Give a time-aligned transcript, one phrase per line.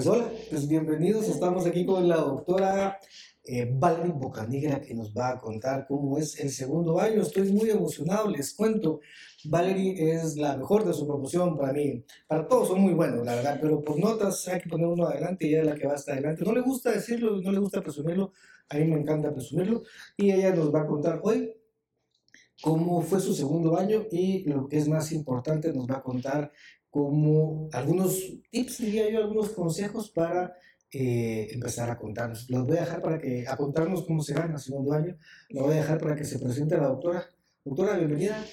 [0.00, 1.28] Pues hola, pues bienvenidos.
[1.28, 2.98] Estamos aquí con la doctora
[3.44, 7.20] eh, Valerie Bocanigra que nos va a contar cómo es el segundo año.
[7.20, 9.00] Estoy muy emocionado, les cuento.
[9.44, 12.02] Valerie es la mejor de su promoción para mí.
[12.26, 15.46] Para todos son muy buenos, la verdad, pero por notas hay que poner uno adelante
[15.46, 16.46] y ella es la que va hasta adelante.
[16.46, 18.32] No le gusta decirlo, no le gusta presumirlo.
[18.70, 19.82] A mí me encanta presumirlo.
[20.16, 21.52] Y ella nos va a contar hoy
[22.62, 26.52] cómo fue su segundo año y lo que es más importante, nos va a contar
[26.90, 30.56] como algunos tips, diría yo, algunos consejos para
[30.92, 32.50] eh, empezar a contarnos.
[32.50, 35.16] Los voy a dejar para que, a contarnos cómo será en el segundo año.
[35.50, 37.24] Lo voy a dejar para que se presente la doctora.
[37.64, 38.44] Doctora, bienvenida.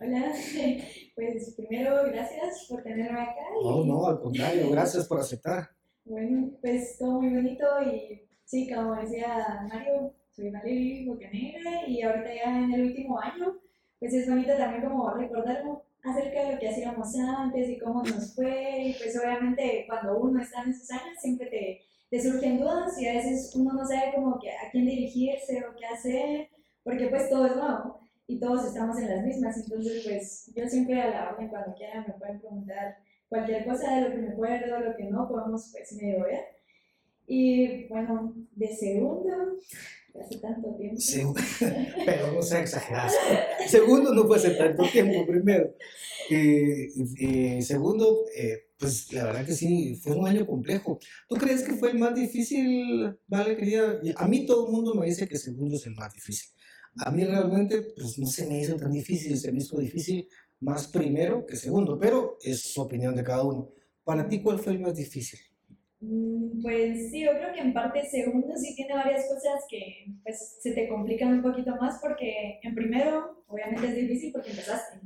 [0.00, 0.32] Hola,
[1.14, 3.46] pues primero gracias por tenerme acá.
[3.62, 5.70] No, no, al contrario, gracias por aceptar.
[6.04, 12.34] Bueno, pues todo muy bonito y sí, como decía Mario, soy Valeria Bocanegra y ahorita
[12.34, 13.56] ya en el último año,
[14.00, 15.62] pues es bonito también como recordar
[16.04, 18.82] acerca de lo que hacíamos antes y cómo nos fue.
[18.82, 21.80] Y pues obviamente cuando uno está en esos años siempre te,
[22.10, 25.74] te surgen dudas y a veces uno no sabe como que a quién dirigirse o
[25.76, 26.48] qué hacer,
[26.82, 29.56] porque pues todo es nuevo y todos estamos en las mismas.
[29.56, 34.02] Entonces pues yo siempre a la orden cuando quieran me pueden preguntar cualquier cosa de
[34.02, 36.44] lo que me acuerdo, lo que no, podemos pues medio ver.
[37.26, 39.56] Y bueno, de segundo,
[40.20, 41.34] hace tanto tiempo.
[42.06, 43.12] pero no sea exagerado.
[43.66, 45.74] Segundo, no fue hace tanto tiempo, primero.
[46.30, 50.98] y segundo, eh, pues la verdad que sí, fue un año complejo.
[51.28, 54.00] ¿Tú crees que fue el más difícil, Vale, querida?
[54.16, 56.50] A mí todo el mundo me dice que segundo es el más difícil.
[56.98, 60.28] A mí realmente, pues no se me hizo tan difícil, se me hizo difícil
[60.60, 63.72] más primero que segundo, pero es su opinión de cada uno.
[64.04, 65.40] Para ti, ¿cuál fue el más difícil?
[66.06, 70.58] Mm, pues sí, yo creo que en parte segundo sí tiene varias cosas que pues,
[70.60, 74.98] se te complican un poquito más porque en primero obviamente es difícil porque empezaste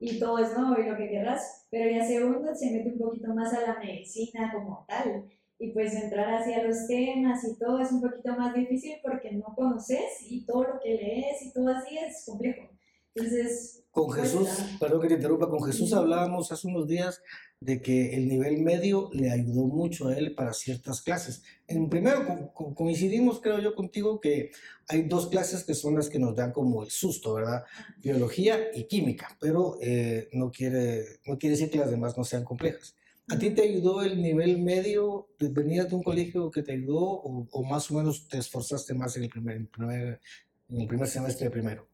[0.00, 3.34] y todo es nuevo y lo que querrás, pero ya segundo se mete un poquito
[3.34, 5.24] más a la medicina como tal
[5.58, 9.54] y pues entrar hacia los temas y todo es un poquito más difícil porque no
[9.54, 12.68] conoces y todo lo que lees y todo así es complejo.
[13.14, 13.84] Entonces...
[13.90, 14.48] Con Jesús,
[14.78, 17.20] perdón que te interrumpa, con Jesús hablábamos hace unos días
[17.60, 21.42] de que el nivel medio le ayudó mucho a él para ciertas clases.
[21.66, 24.52] En primero, coincidimos, creo yo, contigo que
[24.86, 27.64] hay dos clases que son las que nos dan como el susto, ¿verdad?
[28.00, 32.44] Biología y química, pero eh, no, quiere, no quiere decir que las demás no sean
[32.44, 32.94] complejas.
[33.30, 35.28] ¿A ti te ayudó el nivel medio?
[35.38, 39.24] ¿Venías de un colegio que te ayudó o, más o menos te esforzaste más en
[39.24, 40.20] el primer, primer,
[40.68, 41.87] en el primer semestre primero?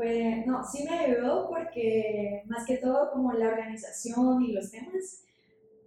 [0.00, 5.26] Pues no, sí me ayudó porque más que todo como la organización y los temas,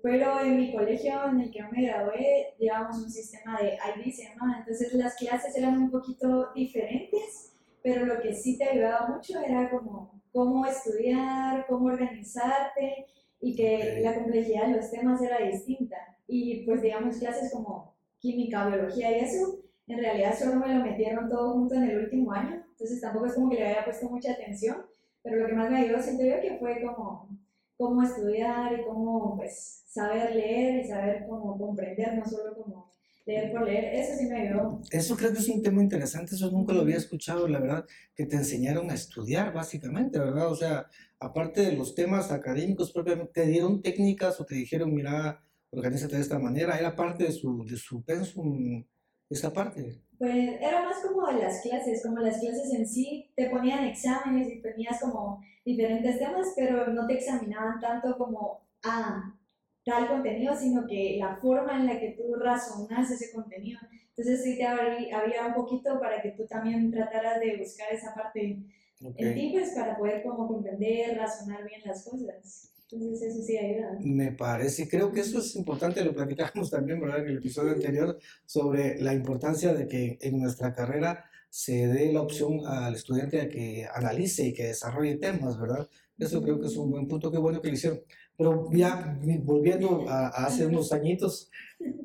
[0.04, 4.26] pero en mi colegio en el que me gradué llevamos un sistema de IB, se
[4.26, 9.40] llama, entonces las clases eran un poquito diferentes, pero lo que sí te ayudaba mucho
[9.40, 13.08] era como cómo estudiar, cómo organizarte
[13.42, 15.98] y que la complejidad de los temas era distinta.
[16.28, 19.58] Y pues digamos clases como química, biología y eso,
[19.88, 23.34] en realidad solo me lo metieron todo junto en el último año entonces tampoco es
[23.36, 24.76] como que le haya puesto mucha atención,
[25.24, 27.30] pero lo que más me ayudó, siento yo, que fue como
[27.78, 32.92] cómo estudiar y cómo pues saber leer y saber cómo comprender, no solo como
[33.26, 34.82] leer por leer, eso sí me ayudó.
[34.92, 38.26] Eso creo que es un tema interesante, eso nunca lo había escuchado, la verdad, que
[38.26, 40.52] te enseñaron a estudiar básicamente, ¿verdad?
[40.52, 40.88] O sea,
[41.22, 42.94] aparte de los temas académicos
[43.34, 47.64] te dieron técnicas o te dijeron, mira, organízate de esta manera, era parte de su,
[47.64, 48.84] de su pensum,
[49.30, 50.02] esa parte.
[50.24, 54.50] Pues era más como de las clases, como las clases en sí, te ponían exámenes
[54.54, 59.36] y tenías como diferentes temas, pero no te examinaban tanto como a
[59.84, 63.82] tal contenido, sino que la forma en la que tú razonas ese contenido.
[64.16, 68.60] Entonces sí te había un poquito para que tú también trataras de buscar esa parte
[69.02, 72.73] en ti, pues para poder como comprender, razonar bien las cosas.
[72.94, 73.98] Entonces eso sí ayuda.
[74.02, 77.22] Me parece, creo que eso es importante, lo platicamos también ¿verdad?
[77.22, 82.22] en el episodio anterior sobre la importancia de que en nuestra carrera se dé la
[82.22, 85.88] opción al estudiante a que analice y que desarrolle temas, ¿verdad?
[86.18, 88.02] Eso creo que es un buen punto, qué bueno que lo hicieron.
[88.38, 91.50] Pero ya volviendo a, hace unos añitos,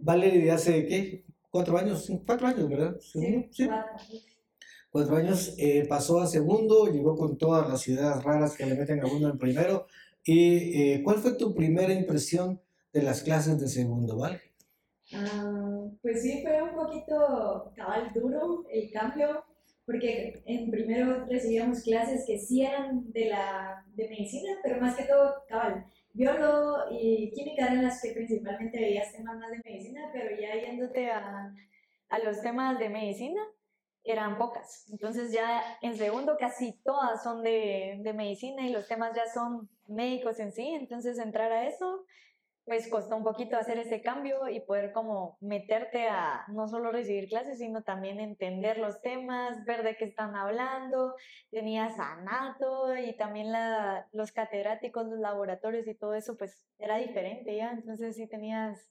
[0.02, 1.24] Valeria hace, ¿qué?
[1.50, 2.96] Cuatro años, cuatro años, ¿verdad?
[3.00, 3.68] Sí, ¿Sí?
[4.90, 9.00] Cuatro años, eh, pasó a segundo, llegó con todas las ideas raras que le meten
[9.00, 9.86] a uno en primero,
[10.24, 12.60] ¿Y eh, cuál fue tu primera impresión
[12.92, 14.40] de las clases de segundo, Vale?
[15.14, 19.42] Ah, pues sí, fue un poquito cabal duro el cambio,
[19.86, 25.04] porque en primero recibíamos clases que sí eran de, la, de medicina, pero más que
[25.04, 25.86] todo cabal.
[26.12, 31.10] Biólogo y química eran las que principalmente veías temas más de medicina, pero ya yéndote
[31.10, 31.54] a,
[32.10, 33.40] a los temas de medicina,
[34.12, 34.86] eran pocas.
[34.90, 39.68] Entonces ya en segundo casi todas son de, de, medicina y los temas ya son
[39.86, 40.68] médicos en sí.
[40.68, 42.04] Entonces entrar a eso
[42.68, 47.26] pues costó un poquito hacer ese cambio y poder como meterte a no solo recibir
[47.26, 51.14] clases, sino también entender los temas, ver de qué están hablando.
[51.50, 56.98] Tenías a Nato y también la, los catedráticos, los laboratorios y todo eso, pues era
[56.98, 57.70] diferente ya.
[57.70, 58.86] Entonces sí tenías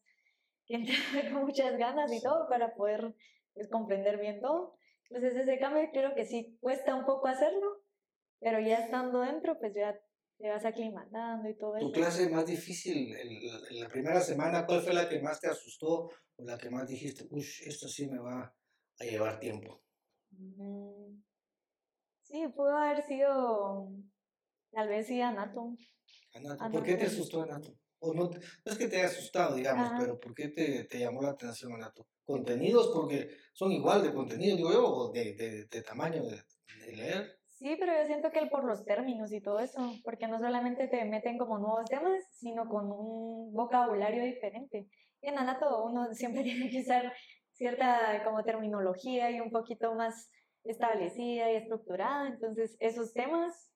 [0.66, 0.98] que entrar
[1.31, 3.13] con muchas ganas y todo para poder
[3.54, 4.76] pues, comprender bien todo.
[5.09, 7.83] Entonces ese cambio creo que sí cuesta un poco hacerlo,
[8.39, 10.00] pero ya estando dentro, pues ya
[10.38, 11.88] te vas aclimatando y todo eso.
[11.88, 16.09] ¿Tu clase más difícil en la primera semana, cuál fue la que más te asustó
[16.36, 18.54] o la que más dijiste, uy, esto sí me va
[19.00, 19.81] a llevar tiempo?
[22.21, 23.89] Sí, pudo haber sido,
[24.71, 25.75] tal vez sí, Anato.
[26.33, 26.69] Anato.
[26.69, 27.74] ¿Por qué te asustó Anato?
[28.00, 28.30] O no,
[28.66, 32.08] es que te haya asustado, digamos, pero ¿por qué te, te, llamó la atención Anato?
[32.24, 32.92] ¿Contenidos?
[32.94, 36.44] Porque son igual de contenido, digo yo, o de, de, de tamaño de,
[36.86, 37.40] de leer.
[37.58, 41.04] Sí, pero yo siento que por los términos y todo eso, porque no solamente te
[41.06, 44.88] meten como nuevos temas, sino con un vocabulario diferente.
[45.22, 47.12] Y en Anato uno siempre tiene que usar
[47.54, 50.30] cierta como terminología y un poquito más
[50.64, 53.72] establecida y estructurada, entonces esos temas,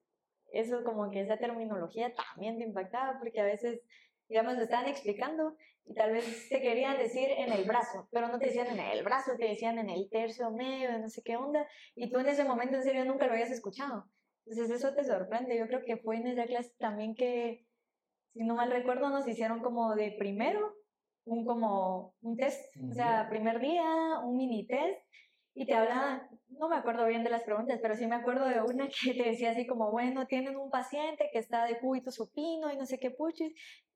[0.51, 3.81] eso como que esa terminología también te impactaba, porque a veces
[4.31, 8.39] digamos, lo estaban explicando y tal vez te querían decir en el brazo, pero no
[8.39, 11.67] te decían en el brazo, te decían en el tercio medio, no sé qué onda,
[11.95, 14.05] y tú en ese momento en serio nunca lo habías escuchado.
[14.45, 15.57] Entonces eso te sorprende.
[15.57, 17.67] Yo creo que fue en esa clase también que,
[18.33, 20.77] si no mal recuerdo, nos hicieron como de primero,
[21.25, 23.83] un como un test, o sea, primer día,
[24.23, 24.97] un mini test,
[25.53, 28.61] y te hablaban, no me acuerdo bien de las preguntas, pero sí me acuerdo de
[28.61, 32.71] una que te decía así como, bueno, tienen un paciente que está de cúbito supino
[32.71, 33.53] y no sé qué puchis,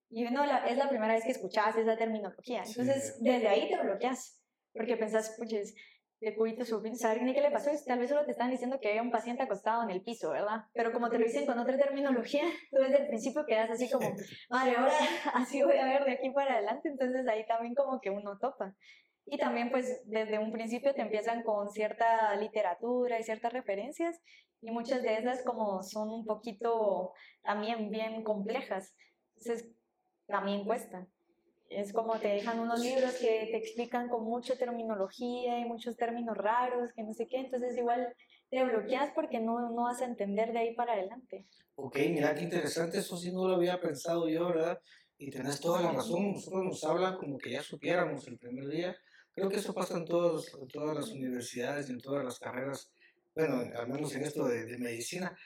[0.09, 2.63] y uno es la primera vez que escuchas esa terminología.
[2.65, 4.41] Entonces, desde ahí te bloqueas,
[4.73, 5.73] porque pensás, pues,
[6.21, 7.69] de cubito supino, ¿sabes ni qué le pasó?
[7.85, 10.65] Tal vez solo te están diciendo que había un paciente acostado en el piso, ¿verdad?
[10.73, 14.09] Pero como te lo dicen con otra terminología, tú desde el principio quedas así como,
[14.49, 14.93] madre, ahora
[15.33, 16.89] así voy a ver de aquí para adelante.
[16.89, 18.75] Entonces, ahí también como que uno topa.
[19.27, 24.21] Y también pues desde un principio te empiezan con cierta literatura y ciertas referencias
[24.61, 27.11] y muchas de esas como son un poquito
[27.41, 28.95] también bien complejas.
[29.35, 29.71] Entonces
[30.27, 31.07] también cuesta.
[31.69, 36.38] Es como te dejan unos libros que te explican con mucha terminología y muchos términos
[36.38, 38.16] raros, que no sé qué, entonces igual
[38.50, 41.48] te bloqueas porque no, no vas a entender de ahí para adelante.
[41.75, 44.80] Ok, mira qué interesante, eso sí no lo había pensado yo, ¿verdad?
[45.18, 48.95] Y tenés toda la razón, nosotros nos hablan como que ya supiéramos el primer día.
[49.33, 52.92] Creo que eso pasa en, todos, en todas las universidades y en todas las carreras
[53.35, 55.37] bueno, al menos en esto de, medicina,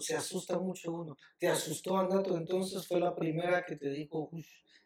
[0.00, 1.16] se asusta mucho uno.
[1.38, 2.36] ¿Te asustó Anato?
[2.36, 4.30] Entonces fue la primera que te dijo,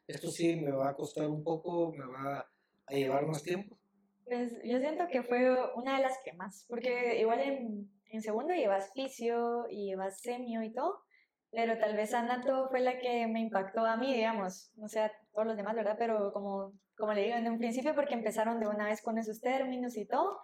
[0.06, 2.46] esto sí me va a costar un poco, me va
[2.86, 3.78] a llevar más tiempo.
[4.24, 8.52] Pues yo siento que fue una de las que más, porque igual en, en segundo
[8.54, 11.04] llevas fisio y llevas semio y todo,
[11.52, 15.12] pero tal vez Anato fue la que me impactó a mí, digamos, no sé, a
[15.32, 15.96] todos los demás, ¿verdad?
[15.96, 19.40] Pero como, como le digo en un principio, porque empezaron de una vez con esos
[19.40, 20.40] términos y todo,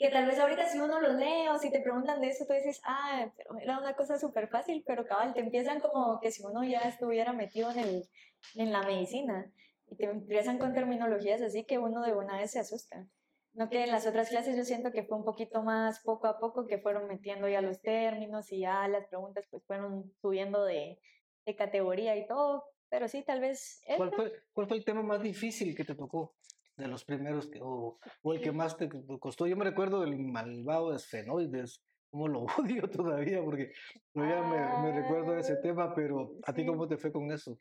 [0.00, 2.54] que tal vez ahorita si uno los lee o si te preguntan de eso, tú
[2.54, 6.42] dices, ah, pero era una cosa súper fácil, pero cabal, te empiezan como que si
[6.42, 8.08] uno ya estuviera metido en, el,
[8.54, 9.52] en la medicina
[9.88, 13.06] y te empiezan con terminologías así que uno de una vez se asusta.
[13.52, 16.38] No que en las otras clases yo siento que fue un poquito más poco a
[16.38, 20.98] poco que fueron metiendo ya los términos y ya las preguntas pues fueron subiendo de,
[21.44, 23.82] de categoría y todo, pero sí, tal vez...
[23.98, 26.36] ¿Cuál fue, ¿Cuál fue el tema más difícil que te tocó?
[26.80, 29.46] De los primeros, que, o, o, el que más te costó.
[29.46, 33.72] Yo me recuerdo del malvado de esfenoides, como lo odio todavía, porque
[34.12, 37.56] todavía me, me, recuerdo ese ah, tema, pero ¿a ti cómo te fue con eso?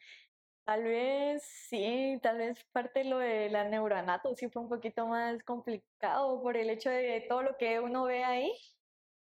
[0.65, 5.07] Tal vez sí, tal vez parte de lo de la neuroanato sí fue un poquito
[5.07, 8.51] más complicado por el hecho de todo lo que uno ve ahí.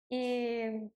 [0.08, 0.90] Y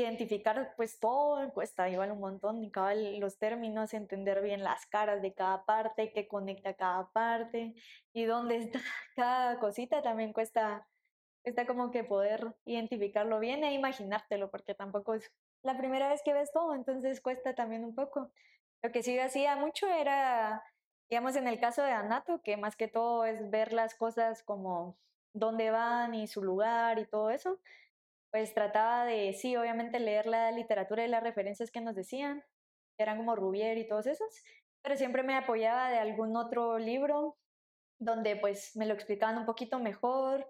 [0.00, 5.34] identificar pues todo cuesta igual un montón, y los términos, entender bien las caras de
[5.34, 7.74] cada parte, qué conecta cada parte
[8.12, 8.80] y dónde está
[9.16, 10.86] cada cosita también cuesta,
[11.42, 15.30] cuesta como que poder identificarlo bien e imaginártelo, porque tampoco es
[15.62, 18.30] la primera vez que ves todo, entonces cuesta también un poco.
[18.82, 20.62] Lo que sí hacía mucho era,
[21.08, 24.98] digamos, en el caso de Anato, que más que todo es ver las cosas como
[25.32, 27.58] dónde van y su lugar y todo eso
[28.30, 32.42] pues trataba de, sí, obviamente leer la literatura y las referencias que nos decían,
[32.98, 34.42] eran como Rubier y todos esos,
[34.82, 37.36] pero siempre me apoyaba de algún otro libro
[37.98, 40.46] donde pues me lo explicaban un poquito mejor,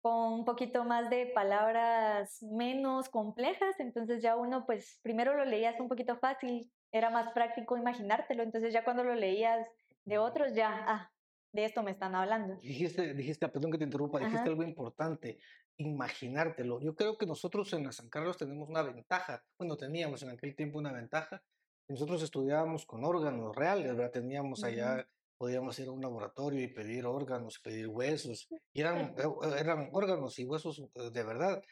[0.00, 5.80] con un poquito más de palabras menos complejas, entonces ya uno pues primero lo leías
[5.80, 9.66] un poquito fácil, era más práctico imaginártelo, entonces ya cuando lo leías
[10.04, 11.12] de otros ya, ah,
[11.52, 12.54] de esto me están hablando.
[12.60, 15.38] Dijiste, dijiste, perdón que te interrumpa, dijiste algo importante,
[15.78, 16.80] imaginártelo.
[16.80, 20.54] Yo creo que nosotros en la San Carlos tenemos una ventaja, bueno, teníamos en aquel
[20.54, 21.42] tiempo una ventaja,
[21.88, 24.10] nosotros estudiábamos con órganos reales, ¿verdad?
[24.10, 29.58] Teníamos allá, podíamos ir a un laboratorio y pedir órganos, pedir huesos, y eran, eh,
[29.58, 31.62] eran órganos y huesos eh, de verdad.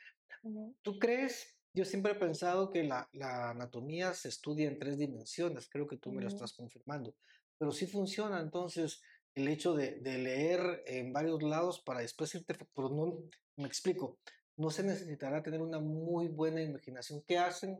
[0.82, 1.56] ¿Tú crees?
[1.72, 5.96] Yo siempre he pensado que la, la, anatomía se estudia en tres dimensiones, creo que
[5.96, 7.16] tú me lo estás confirmando,
[7.58, 9.02] pero sí funciona entonces
[9.34, 13.24] el hecho de, de, leer en varios lados para después irte, pero no,
[13.56, 14.18] me explico,
[14.56, 17.22] no se necesitará tener una muy buena imaginación.
[17.26, 17.78] ¿Qué hacen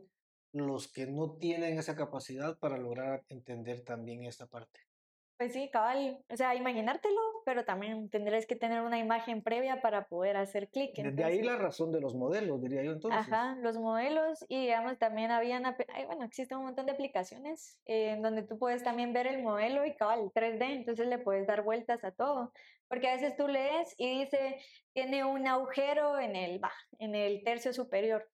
[0.51, 4.79] los que no tienen esa capacidad para lograr entender también esta parte?
[5.37, 6.23] Pues sí, cabal.
[6.29, 10.95] O sea, imaginártelo, pero también tendrás que tener una imagen previa para poder hacer clic.
[10.95, 13.19] Desde ahí la razón de los modelos, diría yo entonces.
[13.19, 15.63] Ajá, los modelos y digamos también habían,
[16.07, 19.93] bueno, existe un montón de aplicaciones en donde tú puedes también ver el modelo y
[19.95, 22.53] cabal 3D, entonces le puedes dar vueltas a todo.
[22.87, 24.59] Porque a veces tú lees y dice,
[24.93, 26.61] tiene un agujero en el,
[26.99, 28.29] en el tercio superior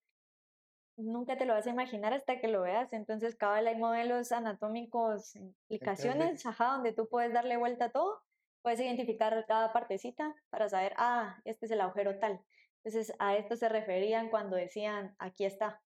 [1.01, 2.93] nunca te lo vas a imaginar hasta que lo veas.
[2.93, 5.34] Entonces, cada hay modelos anatómicos,
[5.65, 8.22] aplicaciones, ajá, donde tú puedes darle vuelta a todo,
[8.62, 12.39] puedes identificar cada partecita para saber, ah, este es el agujero tal.
[12.84, 15.81] Entonces, a esto se referían cuando decían, aquí está.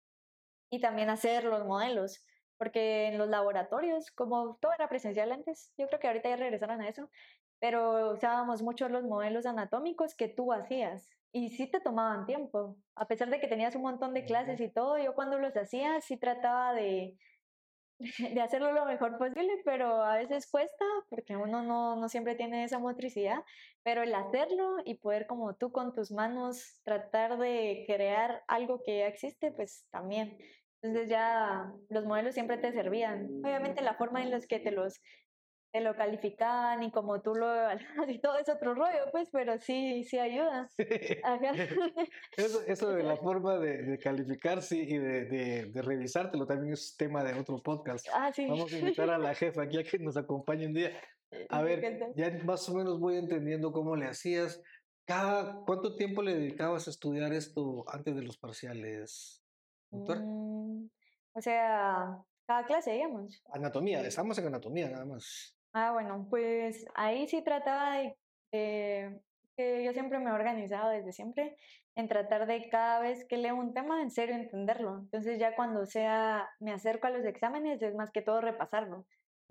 [0.69, 2.25] Y también hacer los modelos,
[2.57, 6.81] porque en los laboratorios, como todo era presencial antes, yo creo que ahorita ya regresaron
[6.81, 7.09] a eso,
[7.65, 13.07] pero usábamos mucho los modelos anatómicos que tú hacías y sí te tomaban tiempo, a
[13.07, 16.15] pesar de que tenías un montón de clases y todo, yo cuando los hacía sí
[16.15, 17.17] trataba de,
[18.35, 22.65] de hacerlo lo mejor posible, pero a veces cuesta porque uno no, no siempre tiene
[22.65, 23.39] esa motricidad,
[23.81, 28.99] pero el hacerlo y poder como tú con tus manos tratar de crear algo que
[28.99, 30.37] ya existe, pues también.
[30.83, 33.27] Entonces ya los modelos siempre te servían.
[33.43, 35.01] Obviamente la forma en la que te los
[35.75, 37.47] te lo califican y como tú lo
[38.07, 40.69] y todo es otro rollo, pues, pero sí, sí ayuda.
[42.37, 45.25] eso, eso de la forma de, calificar, sí, y de,
[45.65, 48.07] de, revisártelo también es tema de otro podcast.
[48.13, 48.47] Ah, sí.
[48.47, 50.91] Vamos a invitar a la jefa aquí a que nos acompañe un día.
[51.49, 54.61] A ver, ya más o menos voy entendiendo cómo le hacías.
[55.03, 59.43] Cada, ¿Cuánto tiempo le dedicabas a estudiar esto antes de los parciales,
[59.91, 60.21] doctor?
[60.23, 60.89] Mm,
[61.33, 62.17] o sea,
[62.47, 63.43] cada clase, digamos.
[63.51, 65.54] Anatomía, estamos en anatomía nada más.
[65.77, 68.17] Ah, bueno, pues ahí sí trataba de,
[69.57, 71.57] que yo siempre me he organizado desde siempre
[71.95, 74.99] en tratar de cada vez que leo un tema en serio entenderlo.
[74.99, 79.05] Entonces ya cuando sea me acerco a los exámenes es más que todo repasarlo.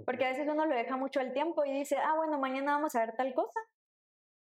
[0.07, 2.95] Porque a veces uno lo deja mucho al tiempo y dice, ah, bueno, mañana vamos
[2.95, 3.61] a ver tal cosa.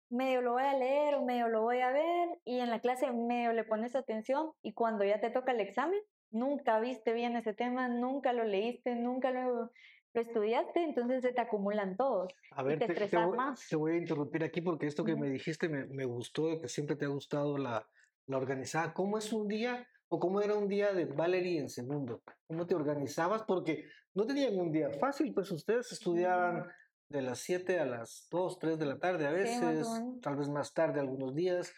[0.09, 3.09] Medio lo voy a leer o medio lo voy a ver y en la clase
[3.13, 7.53] medio le pones atención y cuando ya te toca el examen, nunca viste bien ese
[7.53, 9.71] tema, nunca lo leíste, nunca lo
[10.13, 12.33] lo estudiaste, entonces se te acumulan todos.
[12.51, 13.67] A ver, te, te, voy, más.
[13.67, 16.95] te, voy, a interrumpir aquí porque esto que me dijiste me, me, gustó, que siempre
[16.95, 17.87] te ha gustado la,
[18.27, 18.93] la organizada.
[18.93, 22.23] ¿Cómo es un día o cómo era un día de Valerie en segundo?
[22.47, 23.43] ¿Cómo te organizabas?
[23.43, 26.65] Porque no tenían un día fácil, pues ustedes estudiaban
[27.09, 29.87] de las 7 a las 2, 3 de la tarde a veces,
[30.21, 31.73] tal vez más tarde algunos días,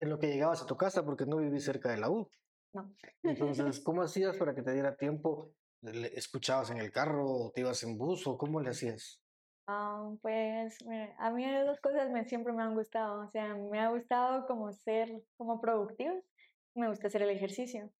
[0.00, 2.30] en lo que llegabas a tu casa porque no vivís cerca de la U.
[2.72, 2.94] No.
[3.22, 7.82] Entonces, ¿cómo hacías para que te diera tiempo ¿Escuchabas en el carro o te ibas
[7.82, 9.20] en bus o cómo le hacías?
[9.66, 10.78] Ah, pues
[11.18, 13.26] a mí dos cosas me, siempre me han gustado.
[13.26, 16.24] O sea, me ha gustado como ser como productivos,
[16.74, 17.90] me gusta hacer el ejercicio.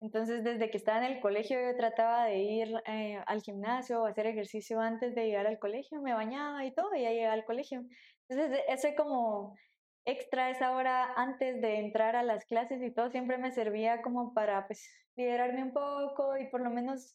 [0.00, 4.06] Entonces, desde que estaba en el colegio, yo trataba de ir eh, al gimnasio o
[4.06, 7.44] hacer ejercicio antes de llegar al colegio, me bañaba y todo, y ya llegaba al
[7.44, 7.84] colegio.
[8.28, 9.56] Entonces, eso como
[10.04, 14.32] extra esa hora antes de entrar a las clases y todo siempre me servía como
[14.32, 17.14] para pues liberarme un poco y por lo menos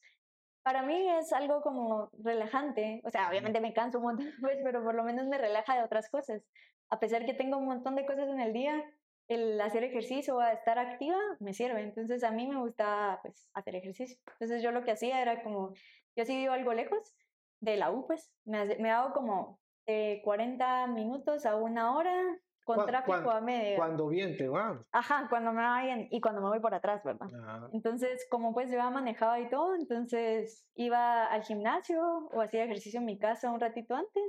[0.63, 4.84] para mí es algo como relajante, o sea, obviamente me canso un montón, pues, pero
[4.84, 6.41] por lo menos me relaja de otras cosas.
[6.89, 8.84] A pesar que tengo un montón de cosas en el día,
[9.27, 11.82] el hacer ejercicio o estar activa me sirve.
[11.82, 14.17] Entonces a mí me gusta pues hacer ejercicio.
[14.34, 15.74] Entonces yo lo que hacía era como,
[16.15, 17.15] yo sí vivo algo lejos
[17.60, 22.13] de la U, pues me, me hago como de 40 minutos a una hora
[22.63, 23.77] con tráfico a medio.
[23.77, 24.84] Cuando viente, va.
[24.91, 27.27] Ajá, cuando me vayan y cuando me voy por atrás, ¿verdad?
[27.74, 32.01] Entonces, como pues yo iba manejado y todo, entonces iba al gimnasio
[32.32, 34.24] o hacía ejercicio en mi casa un ratito antes,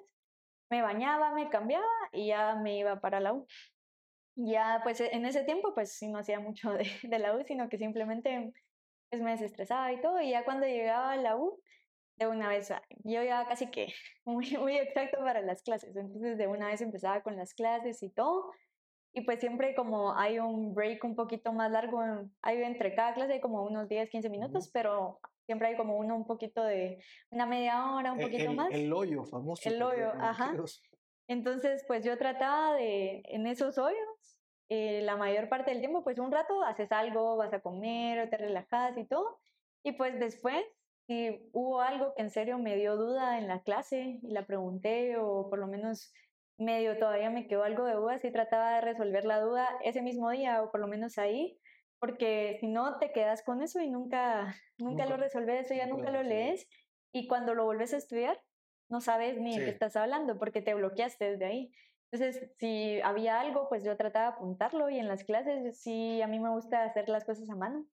[0.70, 3.46] me bañaba, me cambiaba y ya me iba para la U.
[4.36, 7.68] Ya, pues en ese tiempo, pues sí no hacía mucho de, de la U, sino
[7.68, 8.52] que simplemente
[9.10, 10.20] pues, me desestresaba y todo.
[10.20, 11.60] Y ya cuando llegaba a la U,
[12.16, 13.92] de una vez, yo ya casi que
[14.24, 18.10] muy, muy exacto para las clases, entonces de una vez empezaba con las clases y
[18.10, 18.52] todo,
[19.12, 22.02] y pues siempre como hay un break un poquito más largo,
[22.42, 26.16] hay entre cada clase hay como unos 10, 15 minutos, pero siempre hay como uno
[26.16, 26.98] un poquito de
[27.30, 28.72] una media hora, un e, poquito el, más.
[28.72, 29.68] El hoyo famoso.
[29.68, 30.54] El hoyo, ajá.
[31.28, 36.18] Entonces, pues yo trataba de, en esos hoyos, eh, la mayor parte del tiempo, pues
[36.18, 39.38] un rato haces algo, vas a comer o te relajas y todo,
[39.84, 40.64] y pues después
[41.06, 45.16] si hubo algo que en serio me dio duda en la clase y la pregunté
[45.18, 46.12] o por lo menos
[46.58, 50.30] medio todavía me quedó algo de duda, si trataba de resolver la duda ese mismo
[50.30, 51.58] día o por lo menos ahí,
[51.98, 56.10] porque si no te quedas con eso y nunca, nunca, lo resolves, eso ya nunca
[56.10, 56.68] lo lees
[57.12, 58.40] y cuando lo vuelves a estudiar
[58.88, 61.72] no sabes ni de qué estás hablando porque te bloqueaste desde ahí.
[62.12, 66.28] Entonces, si había algo, pues yo trataba de apuntarlo y en las clases sí, a
[66.28, 67.86] mí me gusta hacer las cosas a mano.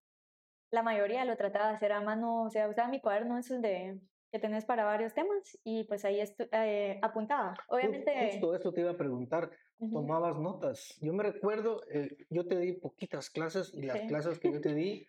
[0.72, 4.00] La mayoría lo trataba de hacer a mano, o sea, usaba mi cuaderno esos de
[4.32, 7.54] que tenés para varios temas y pues ahí eh, apuntaba.
[7.68, 8.14] Obviamente...
[8.32, 10.98] Justo esto te iba a preguntar, tomabas notas.
[11.02, 14.74] Yo me recuerdo, eh, yo te di poquitas clases y las clases que yo te
[14.74, 15.06] di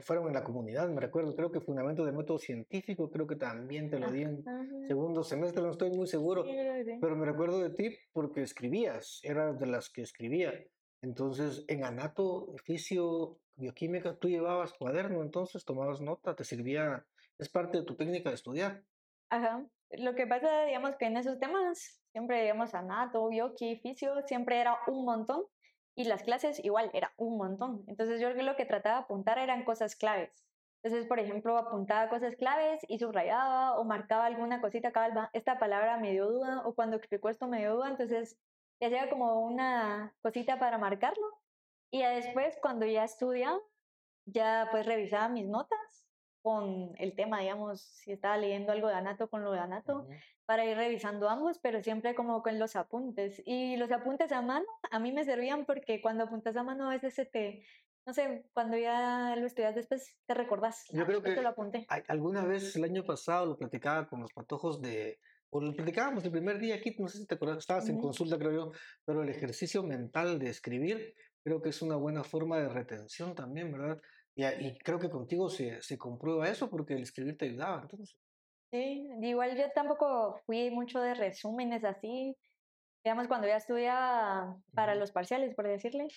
[0.00, 3.88] fueron en la comunidad, me recuerdo, creo que Fundamento de Método Científico, creo que también
[3.88, 4.42] te lo di en
[4.88, 6.44] segundo semestre, no estoy muy seguro,
[7.00, 10.52] pero me recuerdo de ti porque escribías, eras de las que escribía.
[11.02, 17.04] Entonces, en anato, oficio, bioquímica, tú llevabas cuaderno, entonces tomabas nota, te servía,
[17.38, 18.82] es parte de tu técnica de estudiar.
[19.30, 19.66] Ajá.
[19.90, 24.78] Lo que pasa, digamos, que en esos temas, siempre, digamos, anato, bioqui, fisio, siempre era
[24.86, 25.44] un montón
[25.94, 27.84] y las clases igual era un montón.
[27.86, 30.46] Entonces yo lo que trataba de apuntar eran cosas claves.
[30.82, 35.96] Entonces, por ejemplo, apuntaba cosas claves y subrayaba o marcaba alguna cosita, calma, esta palabra
[35.98, 38.38] me dio duda o cuando explicó esto me dio duda, entonces
[38.80, 41.26] ya llega como una cosita para marcarlo.
[41.96, 43.58] Y después, cuando ya estudiaba,
[44.26, 46.06] ya pues revisaba mis notas
[46.42, 50.06] con el tema, digamos, si estaba leyendo algo de Anato con lo de Anato,
[50.44, 53.42] para ir revisando ambos, pero siempre como con los apuntes.
[53.46, 56.90] Y los apuntes a mano a mí me servían porque cuando apuntas a mano a
[56.92, 57.64] veces se te,
[58.06, 60.84] no sé, cuando ya lo estudias después te recordás.
[60.92, 61.86] Yo ah, creo que lo apunté.
[62.08, 66.30] alguna vez el año pasado lo platicaba con los patojos de, o lo platicábamos el
[66.30, 68.72] primer día aquí, no sé si te acuerdas, estabas en consulta creo yo,
[69.06, 71.14] pero el ejercicio mental de escribir
[71.46, 74.00] creo que es una buena forma de retención también, ¿verdad?
[74.34, 77.82] Y, creo que contigo se, se, comprueba eso porque el escribir te ayudaba.
[77.82, 78.18] Entonces.
[78.72, 82.36] Sí, igual yo tampoco fui mucho de resúmenes así.
[83.04, 86.08] Digamos, cuando ya estudiaba para los parciales, por decirle,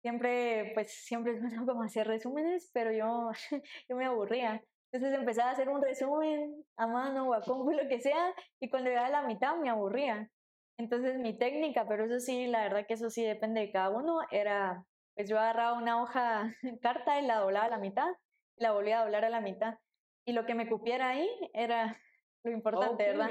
[0.00, 3.30] siempre, pues siempre es bueno como hacer resúmenes, pero yo,
[3.86, 4.64] yo me aburría.
[4.92, 8.70] Entonces empezaba a hacer un resumen a mano o a compu, lo que sea, y
[8.70, 10.30] cuando llegaba a la mitad me aburría.
[10.80, 14.20] Entonces mi técnica, pero eso sí, la verdad que eso sí depende de cada uno,
[14.30, 18.08] era pues yo agarraba una hoja carta y la doblaba a la mitad,
[18.56, 19.74] y la volvía a doblar a la mitad.
[20.24, 22.00] Y lo que me cupiera ahí era
[22.44, 23.28] lo importante, ¿verdad?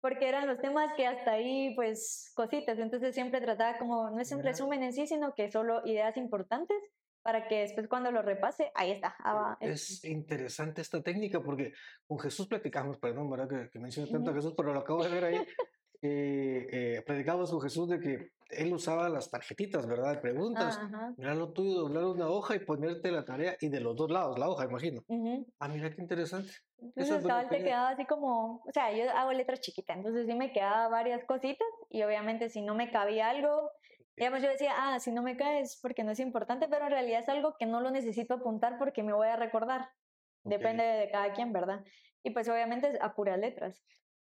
[0.00, 2.78] Porque eran los temas que hasta ahí, pues, cositas.
[2.80, 6.78] Entonces siempre trataba como, no es un resumen en sí, sino que solo ideas importantes
[7.22, 9.14] para que después cuando lo repase, ahí está.
[9.20, 11.72] Ah, es, interesante esta técnica porque
[12.08, 13.48] con Jesús platicamos, perdón, ¿verdad?
[13.48, 15.36] Que, que mencioné tanto a Jesús, pero lo acabo de ver ahí.
[16.00, 20.14] eh, eh, predicamos con Jesús de que él usaba las tarjetitas, ¿verdad?
[20.14, 20.80] De preguntas.
[21.16, 24.38] Mira lo tuyo, doblar una hoja y ponerte la tarea y de los dos lados,
[24.38, 25.02] la hoja, imagino.
[25.58, 26.52] Ah, mira qué interesante.
[26.78, 30.52] Entonces, Eso te quedaba así como, o sea, yo hago letras chiquitas, entonces sí me
[30.52, 33.70] quedaba varias cositas y obviamente si no me cabía algo,
[34.16, 37.20] digamos, yo decía, ah, si no me caes porque no es importante, pero en realidad
[37.20, 39.90] es algo que no lo necesito apuntar porque me voy a recordar.
[40.44, 41.84] Depende de cada quien, ¿verdad?
[42.22, 43.82] Y pues obviamente a puras letras.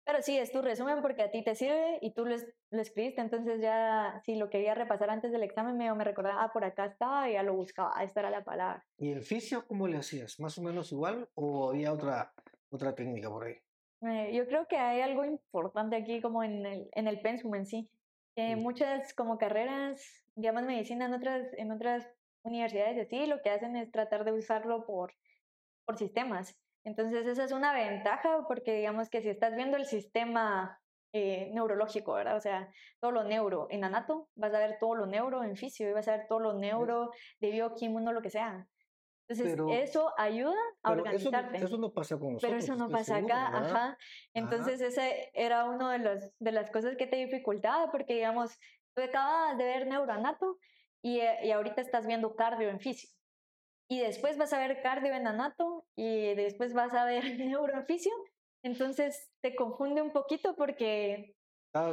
[0.08, 2.34] Pero sí, es tu resumen porque a ti te sirve y tú lo,
[2.70, 6.50] lo escribiste, entonces ya si lo quería repasar antes del examen me, me recordaba, ah,
[6.50, 8.82] por acá estaba y ya lo buscaba, esta era la palabra.
[8.96, 10.40] ¿Y el fisio cómo le hacías?
[10.40, 12.32] ¿Más o menos igual o había otra,
[12.70, 13.56] otra técnica por ahí?
[14.00, 17.66] Eh, yo creo que hay algo importante aquí como en el, en el pensum en
[17.66, 17.90] sí.
[18.34, 22.08] que Muchas como carreras, digamos medicina en otras, en otras
[22.44, 25.12] universidades sí, lo que hacen es tratar de usarlo por,
[25.84, 26.58] por sistemas.
[26.88, 30.80] Entonces esa es una ventaja porque digamos que si estás viendo el sistema
[31.12, 32.36] eh, neurológico, ¿verdad?
[32.36, 35.88] O sea, todo lo neuro en anato, vas a ver todo lo neuro en fisio
[35.88, 38.66] y vas a ver todo lo neuro de bioquímico, lo que sea.
[39.28, 41.58] Entonces, eso ayuda a organizarte.
[41.58, 42.50] Eso, no pasa con nosotros.
[42.50, 43.98] Pero eso no pasa acá, ajá.
[44.32, 48.58] Entonces, ese era uno de, los, de las cosas que te dificultaba, porque, digamos,
[48.94, 50.58] tú acabas de ver neuroanato
[51.02, 53.10] y, eh, y ahorita estás viendo cardio en fisio
[53.88, 58.12] y después vas a ver cardio en anato y después vas a ver neuroficio.
[58.62, 61.36] Entonces te confunde un poquito porque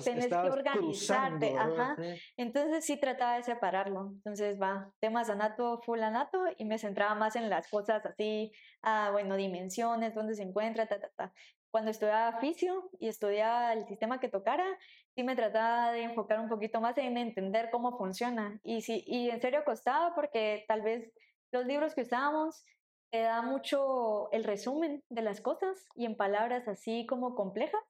[0.04, 1.58] tienes que organizarte.
[1.58, 1.96] Ajá.
[2.38, 4.12] Entonces sí trataba de separarlo.
[4.16, 9.10] Entonces va, temas anato, full anato y me centraba más en las cosas así, ah,
[9.12, 11.34] bueno, dimensiones, dónde se encuentra, ta, ta, ta.
[11.72, 14.66] Cuando estudiaba fisio y estudiaba el sistema que tocara,
[15.14, 18.60] sí me trataba de enfocar un poquito más en entender cómo funciona.
[18.64, 21.12] Y, sí, y en serio costaba porque tal vez
[21.52, 22.66] los libros que usábamos
[23.12, 27.82] te da mucho el resumen de las cosas y en palabras así como complejas,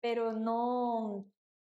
[0.00, 1.24] pero no,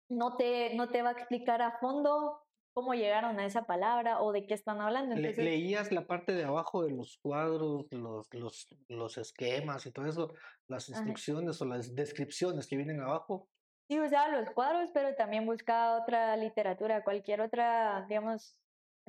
[0.10, 4.32] no, te, no te va a explicar a fondo cómo llegaron a esa palabra o
[4.32, 5.16] de qué están hablando.
[5.16, 9.92] Le- Entonces, leías la parte de abajo de los cuadros, los, los, los esquemas y
[9.92, 10.34] todo eso,
[10.68, 11.00] las Ajá.
[11.00, 13.50] instrucciones o las descripciones que vienen abajo.
[13.88, 18.56] sí usaba los cuadros, pero también buscaba otra literatura, cualquier otra, digamos,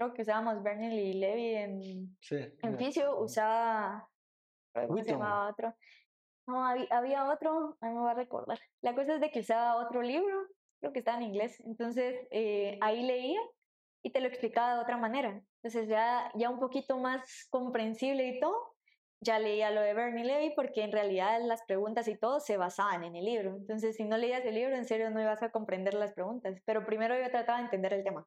[0.01, 2.37] creo que usábamos Bernal y Levy en, Sí.
[2.63, 4.09] en fisio, usaba,
[4.73, 5.13] ¿cómo se Whitton.
[5.19, 5.75] llamaba otro?
[6.47, 8.59] No, había, había otro, ahí me voy a recordar.
[8.81, 10.47] La cosa es de que usaba otro libro,
[10.81, 13.41] creo que estaba en inglés, entonces eh, ahí leía
[14.03, 15.43] y te lo explicaba de otra manera.
[15.63, 18.57] Entonces ya, ya un poquito más comprensible y todo,
[19.23, 23.05] ya leía lo de Bernie Levy porque en realidad las preguntas y todo se basaban
[23.05, 23.55] en el libro.
[23.55, 26.59] Entonces si no leías el libro, en serio no ibas a comprender las preguntas.
[26.65, 28.27] Pero primero yo trataba de entender el tema.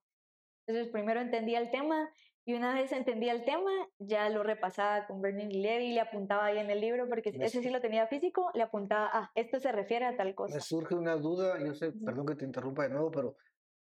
[0.67, 2.09] Entonces primero entendía el tema
[2.45, 6.57] y una vez entendía el tema, ya lo repasaba con Bernie Levy, le apuntaba ahí
[6.57, 9.71] en el libro porque Me ese sí lo tenía físico, le apuntaba, ah, esto se
[9.71, 10.55] refiere a tal cosa.
[10.55, 13.37] Me surge una duda, yo sé, perdón que te interrumpa de nuevo, pero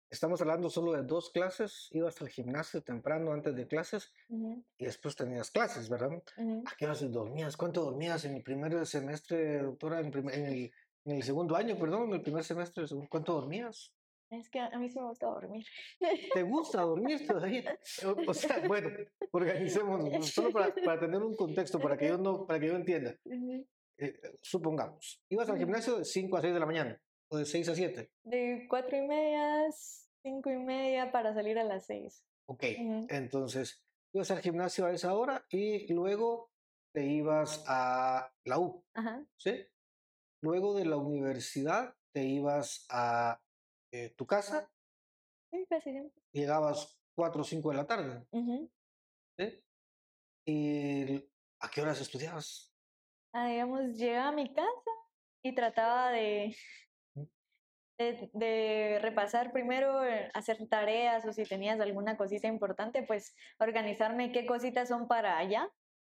[0.10, 1.88] estamos hablando solo de dos clases.
[1.92, 4.13] Ibas al gimnasio temprano antes de clases
[4.78, 6.10] y después tenías clases, ¿verdad?
[6.38, 6.63] ujú.
[6.65, 7.56] ¿A qué horas dormías?
[7.58, 10.00] ¿Cuánto dormías en el primer semestre, doctora?
[10.02, 10.72] En, primer- en el,
[11.06, 13.96] en el segundo año, perdón, en el primer semestre, ¿cuánto dormías?
[14.30, 15.65] Es que a mí sí me gusta dormir.
[16.34, 17.78] ¿Te gusta dormir todavía?
[18.06, 18.89] O, o sea, bueno,
[19.32, 20.22] organicémonos, ¿no?
[20.22, 23.15] solo para, para tener un contexto, para que yo, no, para que yo entienda.
[23.98, 27.70] Eh, supongamos, ibas al gimnasio de 5 a 6 de la mañana, o de 6
[27.70, 28.12] a 7.
[28.24, 29.65] De cuatro y media,
[30.22, 32.24] cinco y media para salir a las seis.
[32.48, 33.08] Ok, Ujú.
[33.10, 36.52] entonces, ibas al gimnasio a esa hora y luego
[36.94, 39.26] te ibas a la U, Ajá.
[39.38, 39.65] ¿sí?
[40.42, 43.42] Luego de la universidad te ibas a
[43.91, 44.71] eh, tu casa,
[45.52, 46.21] Sí, casi siempre.
[46.32, 48.28] llegabas 4 o 5 de la tarde.
[50.45, 52.73] ¿Y a qué horas estudiabas?
[53.34, 54.91] Ah, digamos, llegaba a mi casa
[55.43, 56.56] y trataba de,
[57.97, 64.32] de, de repasar primero, eh, hacer tareas o si tenías alguna cosita importante, pues organizarme
[64.32, 65.69] qué cositas son para allá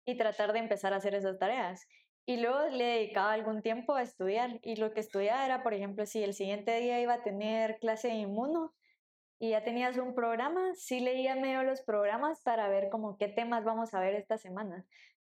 [0.05, 1.87] y tratar de empezar a hacer esas tareas.
[2.25, 4.59] Y luego le dedicaba algún tiempo a estudiar.
[4.63, 8.07] Y lo que estudiaba era, por ejemplo, si el siguiente día iba a tener clase
[8.07, 8.73] de inmuno
[9.39, 13.63] y ya tenías un programa, sí leía medio los programas para ver como qué temas
[13.63, 14.85] vamos a ver esta semana.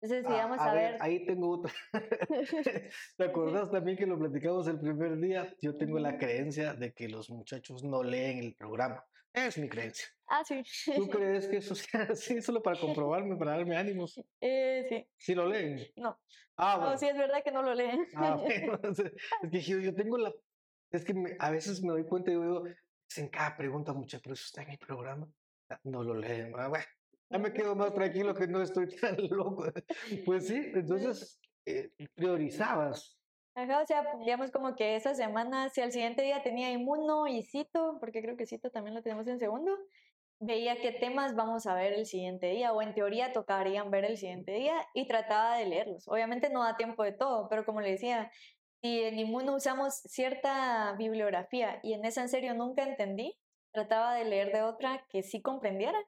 [0.02, 1.02] Entonces, Ah, íbamos a a, ver, ver...
[1.02, 1.72] ahí tengo otra.
[3.16, 5.54] ¿Te acordás también que lo platicamos el primer día?
[5.60, 9.04] Yo tengo la creencia de que los muchachos no leen el programa.
[9.32, 10.06] Es mi creencia.
[10.26, 10.62] Ah, sí.
[10.94, 14.20] ¿Tú crees que eso sea así solo para comprobarme, para darme ánimos?
[14.40, 15.08] Eh, sí.
[15.16, 15.86] ¿Sí lo leen?
[15.96, 16.20] No.
[16.56, 16.98] Ah, No, bueno.
[16.98, 18.06] sí es verdad que no lo leen.
[18.14, 18.78] Ah, bueno.
[19.42, 20.32] Es que yo, yo tengo la...
[20.90, 22.64] Es que me- a veces me doy cuenta y digo,
[23.16, 25.28] en cada pregunta mucha, pero eso está en mi programa.
[25.70, 26.52] Ah, No lo leen.
[26.56, 26.84] Ah, bueno,
[27.30, 29.64] ya me quedo más tranquilo que no estoy tan loco.
[30.26, 33.21] Pues sí, entonces eh, priorizabas.
[33.54, 37.42] Ajá, o sea, digamos como que esa semana, si al siguiente día tenía inmuno y
[37.42, 39.76] cito, porque creo que cito también lo tenemos en segundo,
[40.40, 44.16] veía qué temas vamos a ver el siguiente día, o en teoría tocarían ver el
[44.16, 46.08] siguiente día, y trataba de leerlos.
[46.08, 48.32] Obviamente no da tiempo de todo, pero como le decía,
[48.82, 53.38] si en inmuno usamos cierta bibliografía y en esa en serio nunca entendí,
[53.72, 55.98] trataba de leer de otra que sí comprendiera,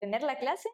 [0.00, 0.68] tener la clase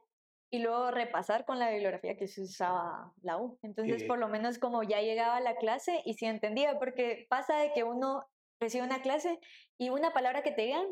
[0.50, 3.58] y luego repasar con la bibliografía que se usaba la U.
[3.62, 7.58] Entonces, por lo menos como ya llegaba a la clase y sí entendía, porque pasa
[7.58, 8.26] de que uno
[8.60, 9.38] recibe una clase
[9.78, 10.86] y una palabra que te digan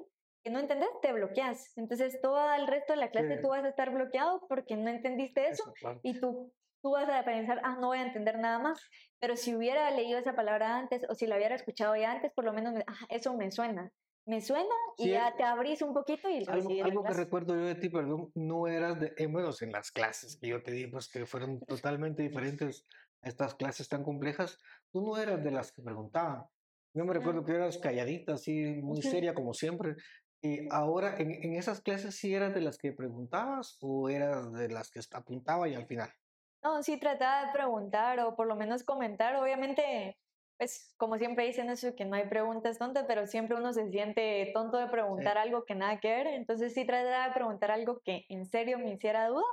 [0.44, 1.76] que no entendés, te bloqueas.
[1.76, 3.42] Entonces, todo el resto de la clase Sí.
[3.42, 7.24] tú vas a estar bloqueado porque no entendiste eso Eso, y tú, tú vas a
[7.24, 8.80] pensar, ah, no voy a entender nada más.
[9.18, 12.44] Pero si hubiera leído esa palabra antes o si la hubiera escuchado ya antes, por
[12.44, 13.90] lo menos, me- ah, eso me suena.
[14.28, 17.54] Me suena y Sí, ya eh, te abrís un poquito y Algo, algo que recuerdo
[17.54, 20.70] yo de ti, perdón, no eras de, eh, bueno, en las clases que yo te
[20.70, 22.86] di, pues que fueron totalmente diferentes
[23.22, 24.58] a estas clases tan complejas,
[24.92, 26.44] tú no eras de las que preguntaban.
[26.92, 27.44] Yo me recuerdo Ah.
[27.46, 29.96] que eras calladita, así, muy seria como siempre.
[30.42, 34.68] Y ahora, en, en esas clases, ¿sí eras de las que preguntabas o eras de
[34.68, 36.10] las que apuntaba y al final?
[36.62, 39.36] No, sí trataba de preguntar o por lo menos comentar.
[39.36, 40.18] Obviamente,
[40.58, 44.50] pues como siempre dicen eso, que no hay preguntas tontas, pero siempre uno se siente
[44.52, 46.26] tonto de preguntar algo que nada que ver.
[46.26, 49.44] Entonces sí trataba de preguntar algo que en serio me hiciera duda.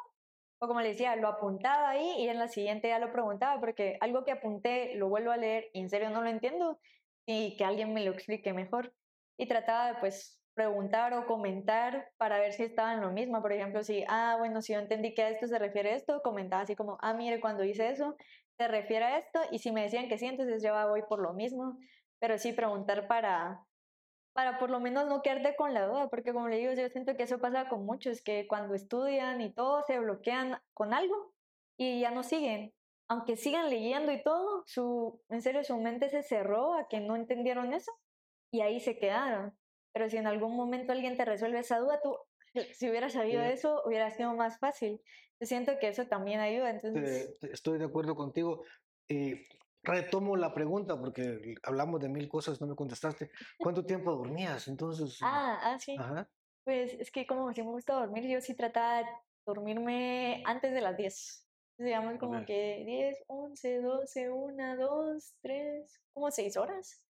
[0.60, 3.98] O como le decía, lo apuntaba ahí y en la siguiente ya lo preguntaba, porque
[4.02, 6.80] algo que apunté lo vuelvo a leer y en serio no lo entiendo
[7.26, 8.94] y que alguien me lo explique mejor.
[9.38, 13.42] Y trataba de pues preguntar o comentar para ver si estaba en lo mismo.
[13.42, 16.64] Por ejemplo, si, ah, bueno, si yo entendí que a esto se refiere esto, comentaba
[16.64, 18.16] así como, ah, mire, cuando hice eso,
[18.58, 19.40] se refiere a esto.
[19.52, 21.78] Y si me decían que sí, entonces yo voy por lo mismo.
[22.20, 23.66] Pero sí preguntar para,
[24.34, 27.16] para por lo menos no quedarte con la duda, porque como le digo, yo siento
[27.16, 31.34] que eso pasa con muchos, que cuando estudian y todo se bloquean con algo
[31.78, 32.74] y ya no siguen.
[33.08, 37.16] Aunque sigan leyendo y todo, su, en serio, su mente se cerró a que no
[37.16, 37.92] entendieron eso
[38.52, 39.58] y ahí se quedaron.
[39.94, 42.18] pero si en algún momento alguien te resuelve esa duda, tú,
[42.74, 43.50] si hubieras sabido Sí.
[43.52, 45.02] eso, hubiera sido más fácil.
[45.42, 47.38] Siento que eso también ayuda, entonces...
[47.40, 48.64] Te- te- estoy de acuerdo contigo.
[49.08, 49.34] Y
[49.84, 53.30] retomo la pregunta porque hablamos de mil cosas, no me contestaste.
[53.60, 54.68] ¿Cuánto tiempo dormías?
[54.68, 55.96] Entonces, Ah, ah, sí.
[55.98, 56.30] ajá.
[56.64, 59.06] Pues es que como sí me gusta dormir, yo sí trataba de
[59.46, 61.48] dormirme antes de las 10.
[61.78, 67.04] Digamos como que 10, 11, 12, 1, 2, 3, como 6 horas.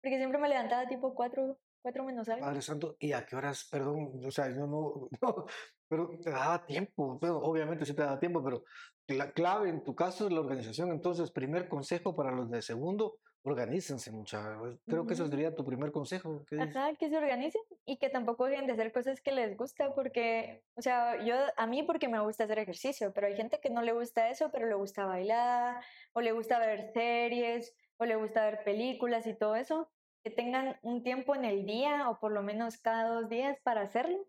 [0.00, 2.46] Porque siempre me levantaba tipo 4, 4 menos algo.
[2.46, 3.68] Padre Santo, ¿y a qué horas?
[3.70, 5.46] Perdón, o sea, yo no, no,
[5.88, 8.64] pero te daba tiempo, bueno, obviamente sí te daba tiempo, pero
[9.06, 10.90] la clave en tu caso es la organización.
[10.90, 14.78] Entonces, primer consejo para los de segundo, organícense, muchachos.
[14.86, 15.30] Creo que ese Ujú.
[15.30, 16.44] sería tu primer consejo.
[16.56, 20.64] Ajá, que se organicen y que tampoco dejen de hacer cosas que les gusta porque,
[20.76, 23.82] o sea, yo a mí porque me gusta hacer ejercicio, pero hay gente que no
[23.82, 28.44] le gusta eso, pero le gusta bailar o le gusta ver series o le gusta
[28.44, 29.92] ver películas y todo eso,
[30.24, 33.82] que tengan un tiempo en el día o por lo menos cada dos días para
[33.82, 34.26] hacerlo.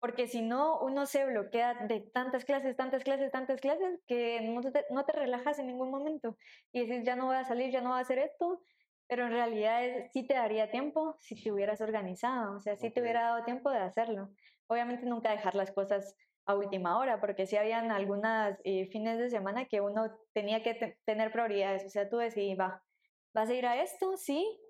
[0.00, 4.60] Porque si no, uno se bloquea de tantas clases, tantas clases, tantas clases, que no
[4.62, 6.36] te, no te relajas en ningún momento.
[6.72, 8.62] Y dices, ya no voy a salir, ya no voy a hacer esto,
[9.08, 12.90] pero en realidad es- sí te daría tiempo si te hubieras organizado, o sea, sí
[12.92, 14.30] te hubiera dado tiempo de hacerlo.
[14.68, 19.30] Obviamente nunca dejar las cosas a última hora, porque sí habían algunas eh, fines de
[19.30, 22.84] semana que uno tenía que te- tener prioridades, o sea, tú decidís, va,
[23.34, 24.16] ¿vas a ir a esto?
[24.16, 24.60] Sí,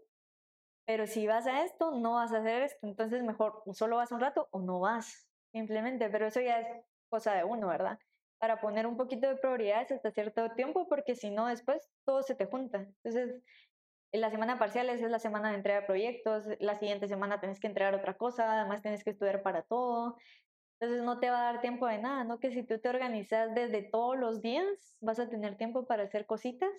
[0.88, 4.20] pero si vas a esto, no vas a hacer esto, entonces mejor solo vas un
[4.20, 6.66] rato o no vas, simplemente, pero eso ya es
[7.10, 7.98] cosa de uno, ¿verdad?
[8.38, 12.34] Para poner un poquito de prioridades hasta cierto tiempo, porque si no, después todo se
[12.34, 12.78] te junta.
[12.78, 13.42] Entonces,
[14.12, 17.60] en la semana parcial es la semana de entrega de proyectos, la siguiente semana tienes
[17.60, 20.16] que entregar otra cosa, además tienes que estudiar para todo.
[20.80, 22.38] Entonces no te va a dar tiempo de nada, ¿no?
[22.40, 26.24] Que si tú te organizas desde todos los días, vas a tener tiempo para hacer
[26.24, 26.70] cositas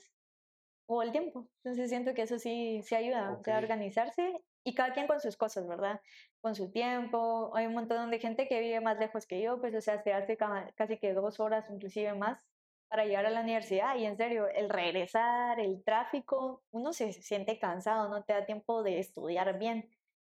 [0.89, 1.49] todo el tiempo.
[1.63, 3.47] Entonces siento que eso sí, sí ayuda, o Ok.
[3.47, 6.01] organizarse y cada quien con sus cosas, ¿verdad?
[6.41, 7.55] Con su tiempo.
[7.55, 10.13] Hay un montón de gente que vive más lejos que yo, pues, o sea, se
[10.13, 12.43] hace ca- casi que dos horas, inclusive más,
[12.89, 13.95] para llegar a la universidad.
[13.97, 18.83] Y en serio, el regresar, el tráfico, uno se siente cansado, no te da tiempo
[18.83, 19.91] de estudiar bien.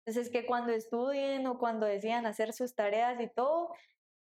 [0.06, 3.74] Entonces, que cuando estudien o cuando decidan hacer sus tareas y todo,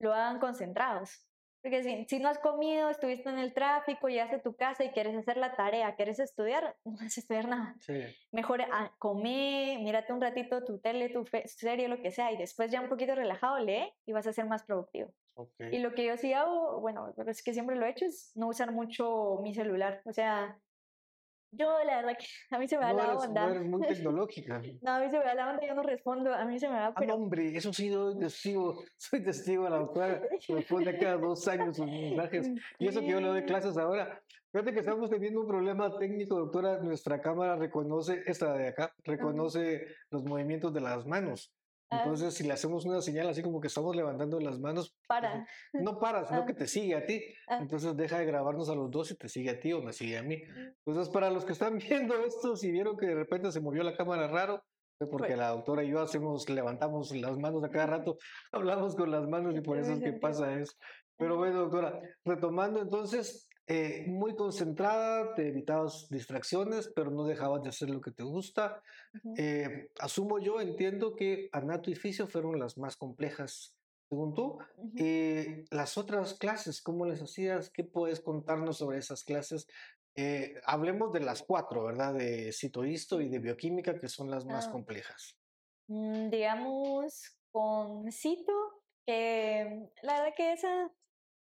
[0.00, 1.27] lo hagan concentrados.
[1.62, 4.90] Porque si, si no has comido, estuviste en el tráfico, llegaste a tu casa y
[4.90, 7.74] quieres hacer la tarea, quieres estudiar, no vas a estudiar nada.
[7.80, 8.00] Sí.
[8.32, 12.36] Mejor ah, come, mírate un ratito tu tele, tu fe- serie, lo que sea, y
[12.36, 15.12] después ya un poquito relajado, lee y vas a ser más productivo.
[15.34, 15.60] ok.
[15.72, 18.32] Y lo que yo sí hago, bueno, pero es que siempre lo he hecho, es
[18.36, 20.00] no usar mucho mi celular.
[20.04, 20.58] O sea,
[21.50, 23.46] yo la verdad que a mí se me da No la eres, onda.
[23.46, 24.62] no eres muy tecnológica.
[24.82, 26.74] No, a mí se me da la onda, yo no respondo, a mí se me
[26.74, 27.14] va, Ah, no, pero...
[27.14, 31.86] hombre, eso sí, soy testigo, soy testigo de la doctora, responde cada dos años sus
[31.86, 32.50] mensajes.
[32.78, 34.22] Y eso que yo le doy clases ahora.
[34.50, 36.78] Fíjate que estamos teniendo un problema técnico, doctora.
[36.78, 41.54] Nuestra cámara reconoce, esta de acá, reconoce los movimientos de las manos.
[41.90, 42.02] Ah.
[42.02, 45.46] Entonces, si le hacemos una señal así como que estamos levantando las manos, Para.
[45.72, 46.46] no para, sino Ah.
[46.46, 47.22] que te sigue a ti.
[47.46, 47.58] Ah.
[47.62, 50.18] Entonces deja de grabarnos a los dos y te sigue a ti o me sigue
[50.18, 50.42] a mí.
[50.84, 51.78] Entonces, para los que están
[52.10, 54.62] viendo esto, si vieron que de repente se movió la cámara raro,
[54.98, 58.18] fue porque Pues la doctora y yo hacemos, levantamos las manos a cada rato,
[58.52, 60.72] hablamos con las manos y por eso es que pasa eso.
[61.16, 67.68] Pero bueno, doctora, retomando entonces, eh, muy concentrada, te evitabas distracciones, pero no dejabas de
[67.68, 68.82] hacer lo que te gusta.
[69.36, 73.76] Eh, asumo yo, entiendo que anato y fisio fueron las más complejas,
[74.08, 74.58] según tú.
[74.96, 77.68] Eh, las otras clases, ¿cómo les hacías?
[77.68, 79.66] ¿Qué puedes contarnos sobre esas clases?
[80.16, 82.14] Eh, hablemos de las cuatro, ¿verdad?
[82.14, 84.72] De citohisto y de bioquímica, que son las más Ah.
[84.72, 85.36] complejas.
[85.88, 88.52] Mm, digamos, con Cito,
[89.06, 90.90] que la verdad que esa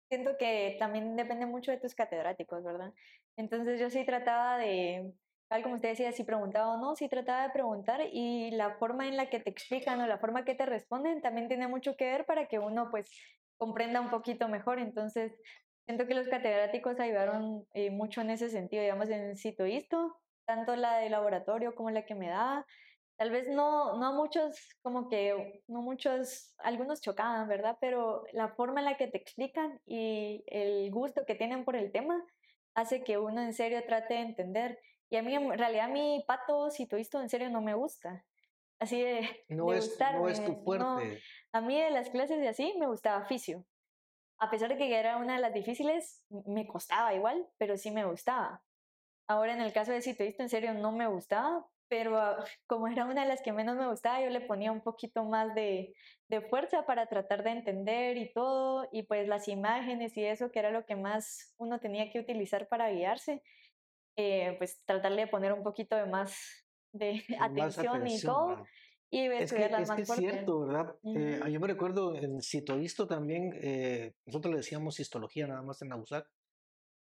[0.09, 2.93] siento que también depende mucho de tus catedráticos, ¿verdad?
[3.37, 5.13] Entonces yo sí trataba de,
[5.49, 9.07] tal como usted decía, si preguntaba o no, sí trataba de preguntar y la forma
[9.07, 12.07] en la que te explican o la forma que te responden también tiene mucho que
[12.07, 13.11] ver para que uno pues
[13.57, 14.79] comprenda un poquito mejor.
[14.79, 15.33] Entonces
[15.87, 20.99] siento que los catedráticos ayudaron eh, mucho en ese sentido, digamos, en Citoisto, tanto la
[20.99, 22.67] de laboratorio como la que me daba.
[23.19, 27.77] Tal vez no, no muchos, como que, no muchos, algunos chocaban, ¿verdad?
[27.81, 31.91] Pero la forma en la que te explican y el gusto que tienen por el
[31.91, 32.25] tema
[32.75, 34.79] hace que uno en serio trate de entender.
[35.11, 38.25] Y a mí, en realidad, mi pato, si visto en serio, no me gusta.
[38.79, 40.21] Así de, No, de es, gustarme.
[40.21, 40.63] no es tu no.
[40.63, 41.21] fuerte.
[41.53, 43.65] a mí de las clases de así me gustaba fisio.
[44.39, 48.05] A pesar de que era una de las difíciles, me costaba igual, pero sí me
[48.05, 48.63] gustaba.
[49.27, 53.05] Ahora en el caso de Citoísto, en serio no me gustaba, pero ah, como era
[53.05, 55.95] una de las que menos me gustaba, yo le ponía un poquito más de,
[56.29, 60.59] de fuerza para tratar de entender y todo, y pues las imágenes y eso, que
[60.59, 63.43] era lo que más uno tenía que utilizar para guiarse,
[64.17, 66.37] eh, pues tratarle de poner un poquito de más
[66.93, 68.49] de Más atención y todo.
[68.49, 68.65] ¿verdad?
[69.11, 70.95] y Es que, es que cierto, ¿verdad?
[71.05, 72.41] Eh, yo me recuerdo en
[73.09, 76.29] también, eh, nosotros le decíamos histología nada más en AUSAC.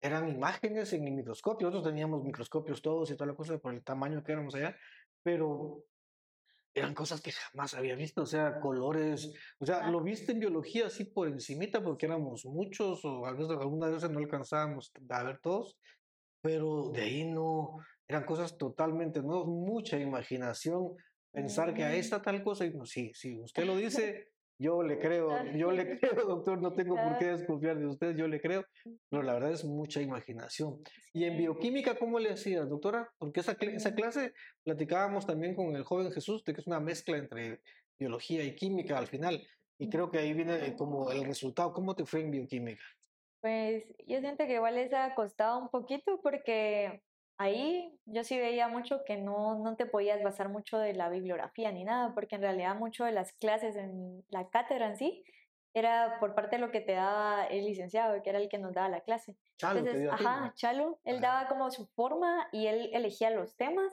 [0.01, 3.83] Eran imágenes en el microscopio, nosotros teníamos microscopios todos y toda la cosa por el
[3.85, 4.77] tamaño que éramos allá,
[5.23, 5.85] pero
[6.73, 9.91] eran cosas que jamás había visto, o sea, colores, o sea, Ah.
[9.91, 14.21] lo viste en biología así por encimita porque éramos muchos o a algunas veces no
[14.21, 15.79] alcanzábamos a ver todos,
[16.43, 17.77] pero de ahí no,
[18.09, 20.97] eran cosas totalmente nuevas, mucha imaginación,
[21.33, 22.01] pensar que ahí Mm.
[22.01, 23.75] está tal cosa y no, sí, sí, usted lo
[24.07, 24.30] dice,
[24.61, 28.29] yo le creo, yo le creo, doctor, no tengo por qué desconfiar de usted, yo
[28.29, 28.65] le creo,
[29.09, 30.83] pero la verdad es mucha imaginación.
[31.15, 33.09] Y en bioquímica, ¿cómo le hacías, doctora?
[33.19, 33.95] Porque esa, cl- esa Mm.
[33.95, 37.63] clase platicábamos también con el joven Jesús, de que es una mezcla entre
[37.99, 39.43] biología y química al final.
[39.79, 41.73] Y creo que ahí viene eh, como el resultado.
[41.73, 42.83] ¿Cómo te fue en bioquímica?
[43.41, 47.03] Pues yo siento que igual les ha costado un poquito porque
[47.41, 51.73] ahí yo sí veía mucho que no, no te podías basar mucho de la bibliografía
[51.73, 55.25] ni nada, porque en realidad mucho de las clases en la cátedra en sí
[55.73, 58.75] era por parte de lo que te daba el licenciado, que era el que nos
[58.75, 59.39] daba la clase.
[59.57, 60.53] Chalo, Entonces, ti, ajá.
[60.55, 61.27] Chalo, él Ajá.
[61.27, 63.91] daba como su forma y él elegía los temas.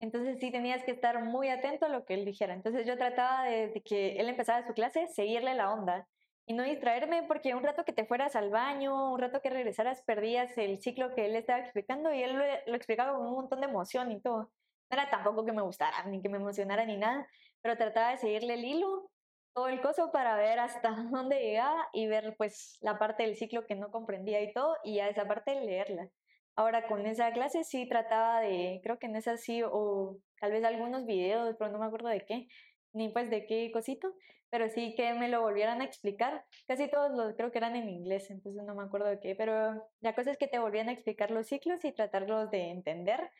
[0.00, 2.54] Entonces sí tenías que estar muy atento a lo que él dijera.
[2.54, 6.08] Entonces yo trataba de, de que él empezara su clase, seguirle la onda
[6.46, 10.02] y no distraerme porque un rato que te fueras al baño, un rato que regresaras,
[10.02, 13.60] perdías el ciclo que él estaba explicando y él lo, lo explicaba con un montón
[13.60, 14.52] de emoción y todo.
[14.88, 17.28] No era tampoco que me gustara, ni que me emocionara, ni nada,
[17.60, 19.10] pero trataba de seguirle el hilo,
[19.52, 23.66] todo el coso para ver hasta dónde llegaba y ver pues la parte del ciclo
[23.66, 26.08] que no comprendía y todo, y a esa parte leerla.
[26.54, 30.64] Ahora con esa clase sí trataba de, creo que en esa sí, o tal vez
[30.64, 32.48] algunos videos, pero no me acuerdo de qué,
[32.92, 34.14] ni pues de qué cosito,
[34.50, 36.44] pero sí que me lo volvieran a explicar.
[36.66, 39.88] Casi todos los creo que eran en inglés, entonces no me acuerdo de qué, pero
[40.00, 43.30] la cosa es que te volvían a explicar los ciclos y tratarlos de entender.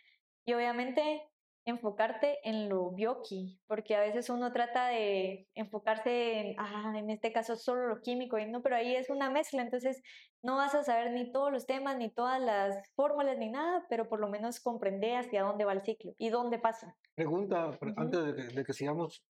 [0.44, 1.22] Y obviamente
[1.66, 7.32] enfocarte en lo bioqui, porque a veces uno trata de enfocarse en, ah, en este
[7.32, 10.00] caso solo lo químico, y no, pero ahí es una mezcla, entonces
[10.42, 14.08] no vas a saber ni todos los temas, ni todas las fórmulas, ni nada, pero
[14.08, 16.96] por lo menos comprende hacia dónde va el ciclo y dónde pasa.
[17.16, 19.24] Pregunta, antes de que, de que sigamos.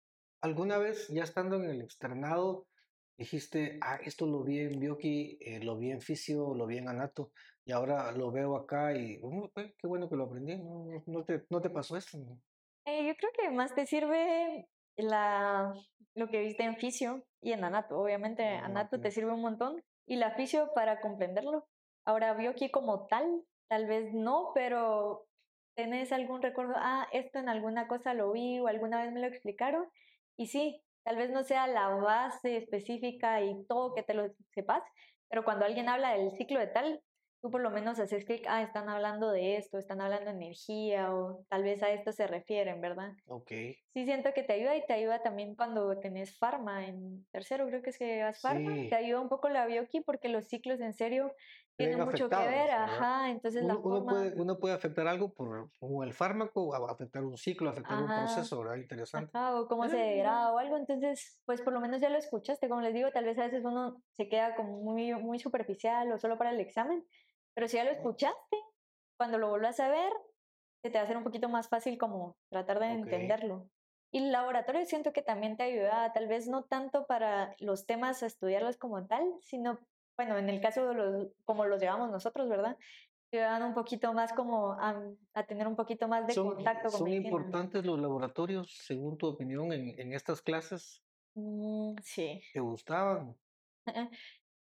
[0.43, 2.69] ¿Alguna vez, ya estando en el externado,
[3.17, 6.89] dijiste, ah, esto lo vi en Bioki, eh, lo vi en Fisio, lo vi en
[6.89, 7.33] Anato,
[7.65, 11.25] y ahora lo veo acá y, "Mm, pues, qué bueno que lo aprendí, ¿no, no-
[11.25, 12.19] te, no te pasó eso?
[12.85, 15.75] Eh, yo creo que más te sirve la,
[16.15, 17.99] lo que viste en fisio y en anato.
[17.99, 21.69] Obviamente, Ah, anato te sirve un montón y la fisio para comprenderlo.
[22.05, 25.29] Ahora, bioqui como tal, tal vez no, pero
[25.77, 26.75] ¿tenés algún recuerdo?
[26.77, 29.89] Ah, esto en alguna cosa lo vi o alguna vez me lo explicaron.
[30.37, 34.83] Y sí, tal vez no sea la base específica y todo que te lo sepas,
[35.29, 37.03] pero cuando alguien habla del ciclo de tal,
[37.43, 41.13] tú por lo menos haces clic, ah, están hablando de esto, están hablando de energía
[41.13, 43.11] o tal vez a esto se refieren, ¿verdad?
[43.27, 43.51] Ok.
[43.95, 47.83] Sí siento que te ayuda y te ayuda también cuando tenés farma en tercero, creo
[47.83, 48.89] que es que vas farma, Sí.
[48.91, 51.35] te ayuda un poco la bioqui porque los ciclos en serio
[51.77, 54.13] Tienen mucho que ver, ajá, entonces la Uno, uno forma...
[54.13, 58.15] puede, uno puede afectar algo por como el fármaco, afectar un ciclo, afectar un Ajá.
[58.15, 58.77] proceso, ¿verdad?
[58.77, 59.33] Interesante.
[59.35, 62.69] Ajá, o cómo se degrada o algo, entonces, pues por lo menos ya lo escuchaste,
[62.69, 66.19] como les digo, tal vez a veces uno se queda como muy, muy superficial o
[66.19, 67.05] solo para el examen,
[67.55, 68.57] pero si ya lo escuchaste,
[69.19, 70.13] cuando lo vuelvas a ver,
[70.83, 73.07] se te va a hacer un poquito más fácil como tratar de Ok.
[73.07, 73.69] entenderlo.
[74.11, 78.23] Y el laboratorio siento que también te ayuda, tal vez no tanto para los temas
[78.23, 79.79] a estudiarlos como tal, sino,
[80.17, 82.77] bueno, en el caso de los, como los llevamos nosotros, ¿verdad?
[83.33, 85.03] Ayudan un poquito más como a,
[85.35, 87.29] a tener un poquito más de ¿Son, contacto con son medicina.
[87.31, 91.05] importantes los laboratorios, según tu opinión, en, en estas clases?
[91.35, 92.43] Mm, sí.
[92.51, 93.39] ¿Te gustaban?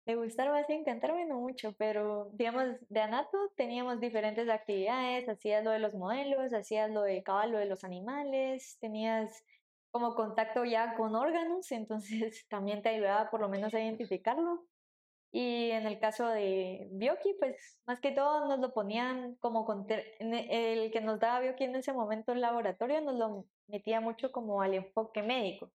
[0.04, 5.62] De gustar más y encantarme no mucho, pero digamos, de Anato teníamos diferentes actividades, hacías
[5.64, 9.44] lo de los modelos, hacías lo de cabal, lo de los animales, tenías
[9.92, 14.66] como contacto ya con órganos, entonces también te ayudaba por lo menos a identificarlo.
[15.34, 19.86] Y en el caso de Bioki, pues más que todo nos lo ponían como con
[19.90, 20.14] e-
[20.82, 24.60] el que nos daba Bioki en ese momento el laboratorio nos lo metía mucho como
[24.60, 25.72] al enfoque médico.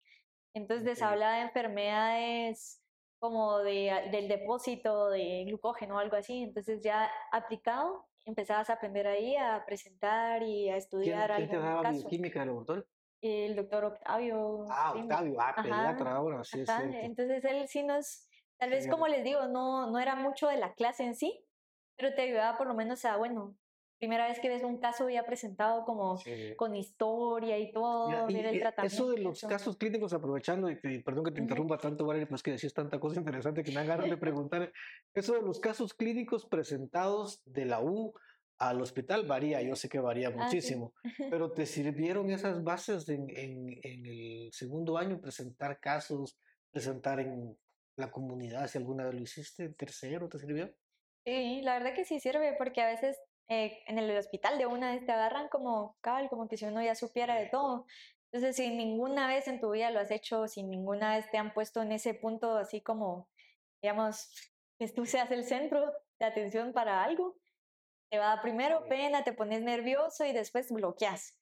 [0.53, 1.07] Entonces Ok.
[1.07, 2.83] hablaba de enfermedades
[3.19, 6.43] como de, a- del depósito de glucógeno o algo así.
[6.43, 11.55] Entonces ya aplicado empezabas a aprender ahí a presentar y a ¿Quién, estudiar quién te
[11.55, 11.99] algún daba caso.
[12.01, 12.85] bioquímica del laboratorio?
[13.21, 14.65] El doctor Octavio.
[14.69, 14.93] Ah.
[14.95, 16.69] Octavio, ah, pediatra ahora, sí es.
[16.69, 18.27] Entonces él sí nos,
[18.59, 21.43] tal vez como les digo, no, no era mucho de la clase en sí,
[21.97, 23.55] pero te ayudaba por lo menos a, bueno,
[23.99, 26.53] primera vez que ves un caso ya presentado como Sí.
[26.55, 28.95] con historia y todo, Mira, y, ver el tratamiento.
[29.03, 32.35] eso de los casos clínicos, aprovechando, y, que- perdón que te interrumpa tanto, Valeria, pero
[32.35, 34.71] es que decías tanta cosa interesante que me ganas de preguntar.
[35.13, 38.13] Eso de los casos clínicos presentados de la U
[38.59, 40.37] al hospital varía, yo sé que varía Ah, sí.
[40.37, 40.93] muchísimo,
[41.29, 46.39] pero ¿te sirvieron esas bases en, en, en el segundo año, presentar casos,
[46.71, 47.57] presentar en
[47.97, 50.73] la comunidad, si alguna vez lo hiciste, en tercero, ¿te sirvió?
[51.25, 53.19] Sí, la verdad que sí sirve porque a veces
[53.49, 56.81] eh, en el hospital de una vez te agarran como cabal, como que si uno
[56.81, 57.85] ya supiera de todo.
[58.31, 61.53] Entonces, si ninguna vez en tu vida lo has hecho, si ninguna vez te han
[61.53, 63.29] puesto en ese punto así como,
[63.81, 64.29] digamos,
[64.79, 67.37] que tú seas el centro de atención para algo,
[68.09, 71.37] te va primero pena, te pones nervioso y después bloqueas.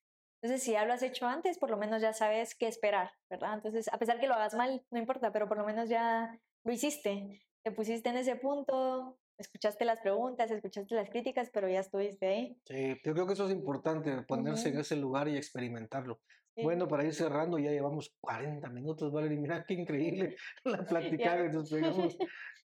[0.46, 3.56] Entonces, si ya lo has hecho antes, por lo menos ya sabes qué esperar, ¿verdad?
[3.56, 6.72] Entonces, a pesar que lo hagas mal, no importa, pero por lo menos ya lo
[6.72, 12.28] hiciste, te pusiste en ese punto, escuchaste las preguntas, escuchaste las críticas, pero ya estuviste
[12.28, 12.62] ahí.
[12.64, 14.82] Sí, yo creo que eso es importante, ponerse en Ujú.
[14.82, 16.20] ese lugar y experimentarlo.
[16.56, 16.62] Sí.
[16.62, 19.40] Bueno, para ir cerrando, ya llevamos 40 minutos, Valerie.
[19.40, 22.20] Mira qué increíble la plática que nos pegamos.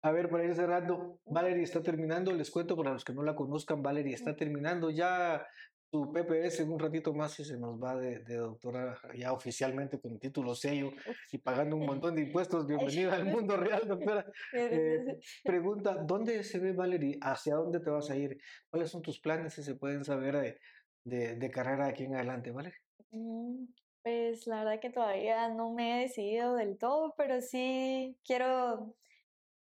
[0.04, 2.32] A ver, para ir cerrando, Valerie está terminando.
[2.32, 5.46] Les cuento para los que no la conozcan, Valerie está terminando ya
[5.92, 10.00] su PPS en un ratito más y se nos va de, de doctora ya oficialmente
[10.00, 10.90] con título sello
[11.30, 12.66] y pagando un montón de impuestos.
[12.66, 14.24] Bienvenida al mundo real, doctora.
[14.54, 17.18] Eh, pregunta, ¿dónde se ve Valerie?
[17.20, 18.38] ¿Hacia dónde te vas a ir?
[18.70, 20.58] ¿Cuáles son tus planes si se pueden saber de,
[21.04, 22.78] de, de carrera aquí en adelante, Valerie?
[23.10, 23.66] Mm,
[24.02, 28.96] Pues la verdad que todavía no me he decidido del todo, pero sí quiero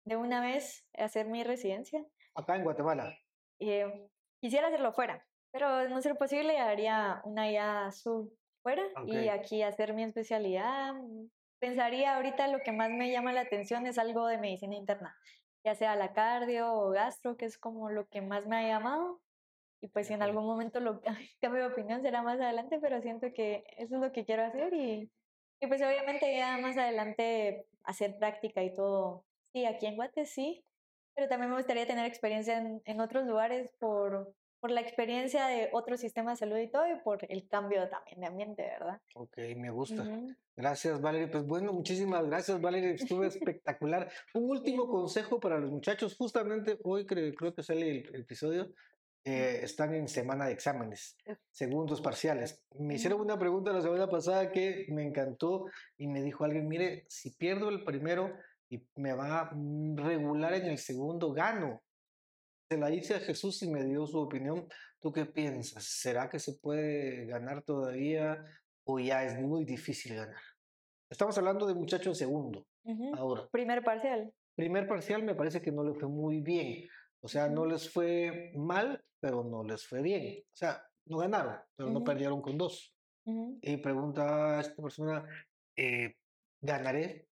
[0.04, 2.04] de una vez hacer mi residencia.
[2.34, 3.16] Acá en Guatemala.
[3.60, 4.08] Eh,
[4.40, 5.24] quisiera hacerlo fuera,
[5.56, 8.28] pero no ser posible haría una ya sur
[8.62, 9.30] fuera y Ok.
[9.30, 10.92] aquí hacer mi especialidad.
[10.92, 11.28] Mm,
[11.58, 15.16] Pensaría ahorita lo que más me llama la atención es algo de medicina interna,
[15.64, 19.22] ya sea la cardio o gastro, que es como lo que más me ha llamado.
[19.80, 21.00] Y pues si en algún momento lo
[21.40, 24.74] cambio de opinión será más adelante, pero siento que eso es lo que quiero hacer
[24.74, 25.10] y,
[25.60, 29.24] y pues obviamente ya más adelante hacer práctica y todo.
[29.54, 30.66] Sí, aquí en Guate sí,
[31.14, 35.68] pero también me gustaría tener experiencia en, en otros lugares por, por la experiencia de
[35.72, 39.00] otro sistema de salud y todo y por el cambio también de ambiente, ¿verdad?
[39.14, 40.02] Ok, me gusta.
[40.02, 40.34] Ujú.
[40.56, 41.28] Gracias, Valerie.
[41.28, 42.94] Pues bueno, muchísimas gracias, Valerie.
[42.94, 44.10] Estuvo espectacular.
[44.34, 46.16] Un último consejo para los muchachos.
[46.16, 48.72] Justamente hoy creo, creo que sale el, el episodio.
[49.24, 51.16] eh, están en semana de exámenes,
[51.50, 52.64] segundos parciales.
[52.78, 55.66] Me hicieron una pregunta la semana pasada que me encantó
[55.98, 58.32] y me dijo alguien, mire, si pierdo el primero
[58.68, 61.82] y me va mm, regular en el segundo, gano.
[62.68, 64.66] Se la hice a Jesús y me dio su opinión.
[65.00, 65.84] ¿Tú qué piensas?
[65.84, 68.42] ¿Será que se puede ganar todavía
[68.84, 70.40] o ya es muy difícil ganar?
[71.08, 72.66] Estamos hablando de muchachos en segundo.
[73.14, 74.32] Ahora, Primer parcial.
[74.56, 76.88] primer parcial me parece que no le fue muy bien.
[77.20, 80.42] O sea, no les fue mal, pero no les fue bien.
[80.52, 82.92] O sea, no ganaron, pero no perdieron con dos.
[83.24, 85.24] Y pregunta a esta persona,
[85.76, 86.14] eh,
[86.60, 87.28] ¿ganaré?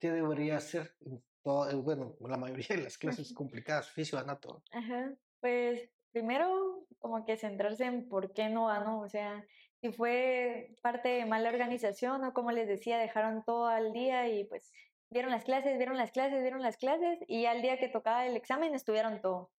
[0.00, 0.96] ¿Qué debería hacer?
[1.00, 4.62] en todo- eh, bueno, la mayoría de las clases complicadas, fisio, anato.
[4.72, 9.44] Ajá, pues primero como que centrarse en por qué no ganó, o sea,
[9.80, 14.44] si fue parte de mala organización o como les decía, dejaron todo al día y
[14.44, 14.72] pues
[15.10, 18.36] vieron las clases, vieron las clases, vieron las clases y al día que tocaba el
[18.36, 19.50] examen estuvieron todo.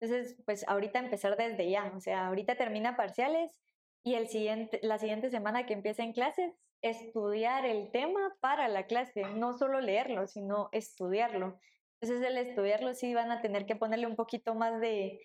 [0.00, 3.60] Entonces, pues ahorita empezar desde ya, o sea, ahorita termina parciales
[4.02, 9.22] y el siguiente, la siguiente semana que empiecen clases, estudiar el tema para la clase,
[9.34, 11.58] no solo leerlo, sino estudiarlo.
[12.00, 15.20] Entonces, el estudiarlo sí van a tener que ponerle un poquito más de,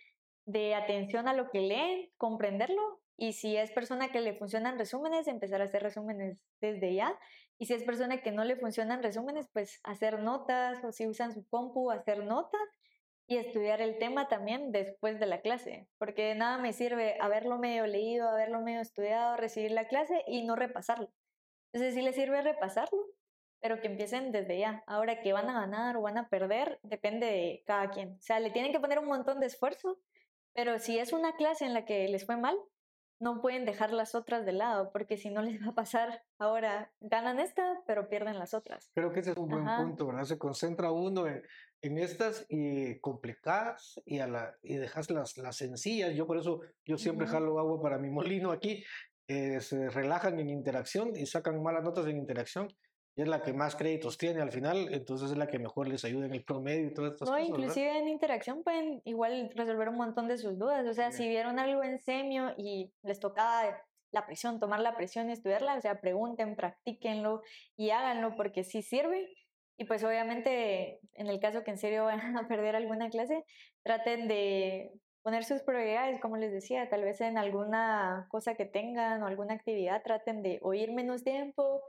[0.45, 3.01] de atención a lo que leen, comprenderlo.
[3.17, 7.17] Y si es persona que le funcionan resúmenes, empezar a hacer resúmenes desde ya.
[7.59, 11.31] Y si es persona que no le funcionan resúmenes, pues hacer notas o si usan
[11.31, 12.61] su compu, hacer notas
[13.27, 17.57] y estudiar el tema también después de la clase, porque de nada me sirve haberlo
[17.59, 21.09] medio leído, haberlo medio estudiado, recibir la clase y no repasarlo.
[21.73, 22.99] Entonces sí les sirve repasarlo,
[23.61, 24.83] pero que empiecen desde ya.
[24.87, 28.13] Ahora que van a ganar o van a perder, depende de cada quien.
[28.13, 29.99] O sea, le tienen que poner un montón de esfuerzo,
[30.53, 32.57] pero si es una clase en la que les fue mal,
[33.21, 36.91] no pueden dejar las otras de lado, porque si no les va a pasar ahora,
[36.99, 38.89] ganan esta, pero pierden las otras.
[38.95, 39.83] Creo que ese es un buen Ajá.
[39.83, 40.23] punto, ¿verdad?
[40.23, 41.43] Se concentra uno en,
[41.83, 46.15] en estas y complicadas y, a la, y dejas las, las sencillas.
[46.15, 47.33] Yo por eso, yo siempre Ujú.
[47.33, 48.09] jalo agua para mi
[48.39, 48.83] molino aquí.
[49.31, 52.67] Eh, se relajan en interacción y sacan malas notas en interacción.
[53.15, 56.05] Y es la que más créditos tiene al final, entonces es la que mejor les
[56.05, 57.49] ayuda en el promedio y todas estas No, cosas.
[57.49, 57.59] ¿verdad?
[57.59, 60.85] inclusive en interacción pueden igual resolver un montón de sus dudas.
[60.87, 61.17] O sea, Bien.
[61.17, 63.77] si vieron algo en semio y les tocaba
[64.13, 67.41] la presión, tomar la presión y estudiarla, o sea, pregunten, practíquenlo
[67.75, 69.27] y háganlo porque sí sirve.
[69.77, 73.43] Y pues obviamente, en el caso que en serio van a perder alguna clase,
[73.83, 74.91] traten de
[75.23, 79.53] poner sus prioridades, como les decía, tal vez en alguna cosa que tengan o alguna
[79.53, 81.83] actividad, traten de oír menos tiempo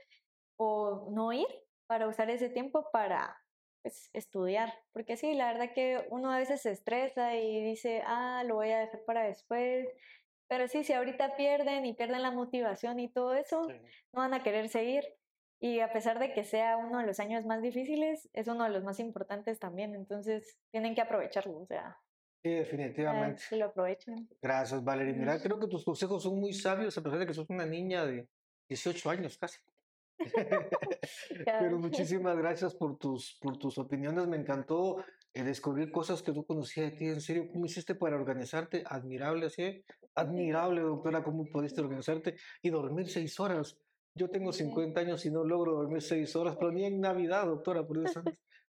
[0.56, 1.46] o no ir
[1.86, 3.36] para usar ese tiempo para
[3.82, 4.72] pues, estudiar.
[4.92, 8.70] Porque sí, la verdad que uno a veces se estresa y dice, ah, lo voy
[8.70, 9.88] a dejar para después.
[10.48, 14.42] Pero sí, si ahorita pierden y pierden la motivación y todo eso, no van a
[14.42, 15.04] querer seguir.
[15.60, 18.70] Y a pesar de que sea uno de los años más difíciles, es uno de
[18.70, 19.94] los más importantes también.
[19.94, 21.58] Entonces, tienen que aprovecharlo.
[21.60, 21.96] O sea,
[22.42, 23.42] Sí, definitivamente.
[23.48, 24.28] que lo aprovechen.
[24.40, 25.14] Gracias, Valerie.
[25.14, 28.04] Mira, creo que tus consejos son muy sabios, a pesar de que sos una niña
[28.04, 28.26] de
[28.68, 29.58] 18 años casi.
[31.44, 34.26] Pero muchísimas gracias por tus, por tus opiniones.
[34.26, 37.06] Me encantó eh, descubrir cosas que tú conocías de ti.
[37.06, 38.82] En serio, ¿cómo hiciste para organizarte?
[38.86, 39.84] Admirable, ¿sí?
[40.14, 43.78] Admirable, doctora, cómo pudiste organizarte y dormir seis horas.
[44.14, 47.86] Yo tengo 50 años y no logro dormir seis horas, pero ni en Navidad, doctora,
[47.86, 48.22] por eso.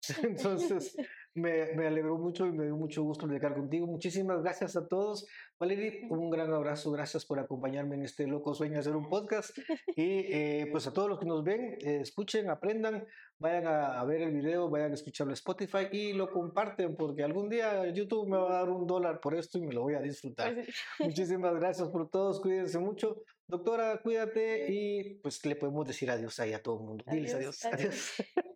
[0.23, 0.95] Entonces,
[1.39, 3.87] me, me, alegró mucho y me dio mucho gusto platicar contigo.
[3.87, 5.27] Muchísimas gracias a todos.
[5.59, 6.91] Valerie, un gran abrazo.
[6.91, 9.57] Gracias por acompañarme en este loco sueño de hacer un podcast.
[9.95, 13.05] Y eh, pues a todos los que nos ven, eh, escuchen, aprendan,
[13.39, 17.23] vayan a, a, ver el video, vayan a escucharlo en Spotify y lo comparten porque
[17.23, 19.95] algún día YouTube me va a dar un dólar por esto y me lo voy
[19.95, 20.55] a disfrutar.
[20.99, 22.39] Muchísimas gracias por todos.
[22.39, 23.23] Cuídense mucho.
[23.47, 27.03] Doctora, cuídate y pues le podemos decir adiós ahí a todo el mundo.
[27.07, 27.65] Diles adiós.
[27.65, 27.79] Adiós.
[27.79, 28.15] adiós.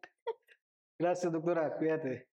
[0.99, 1.75] Gracias, doctora.
[1.77, 2.32] Cuídate.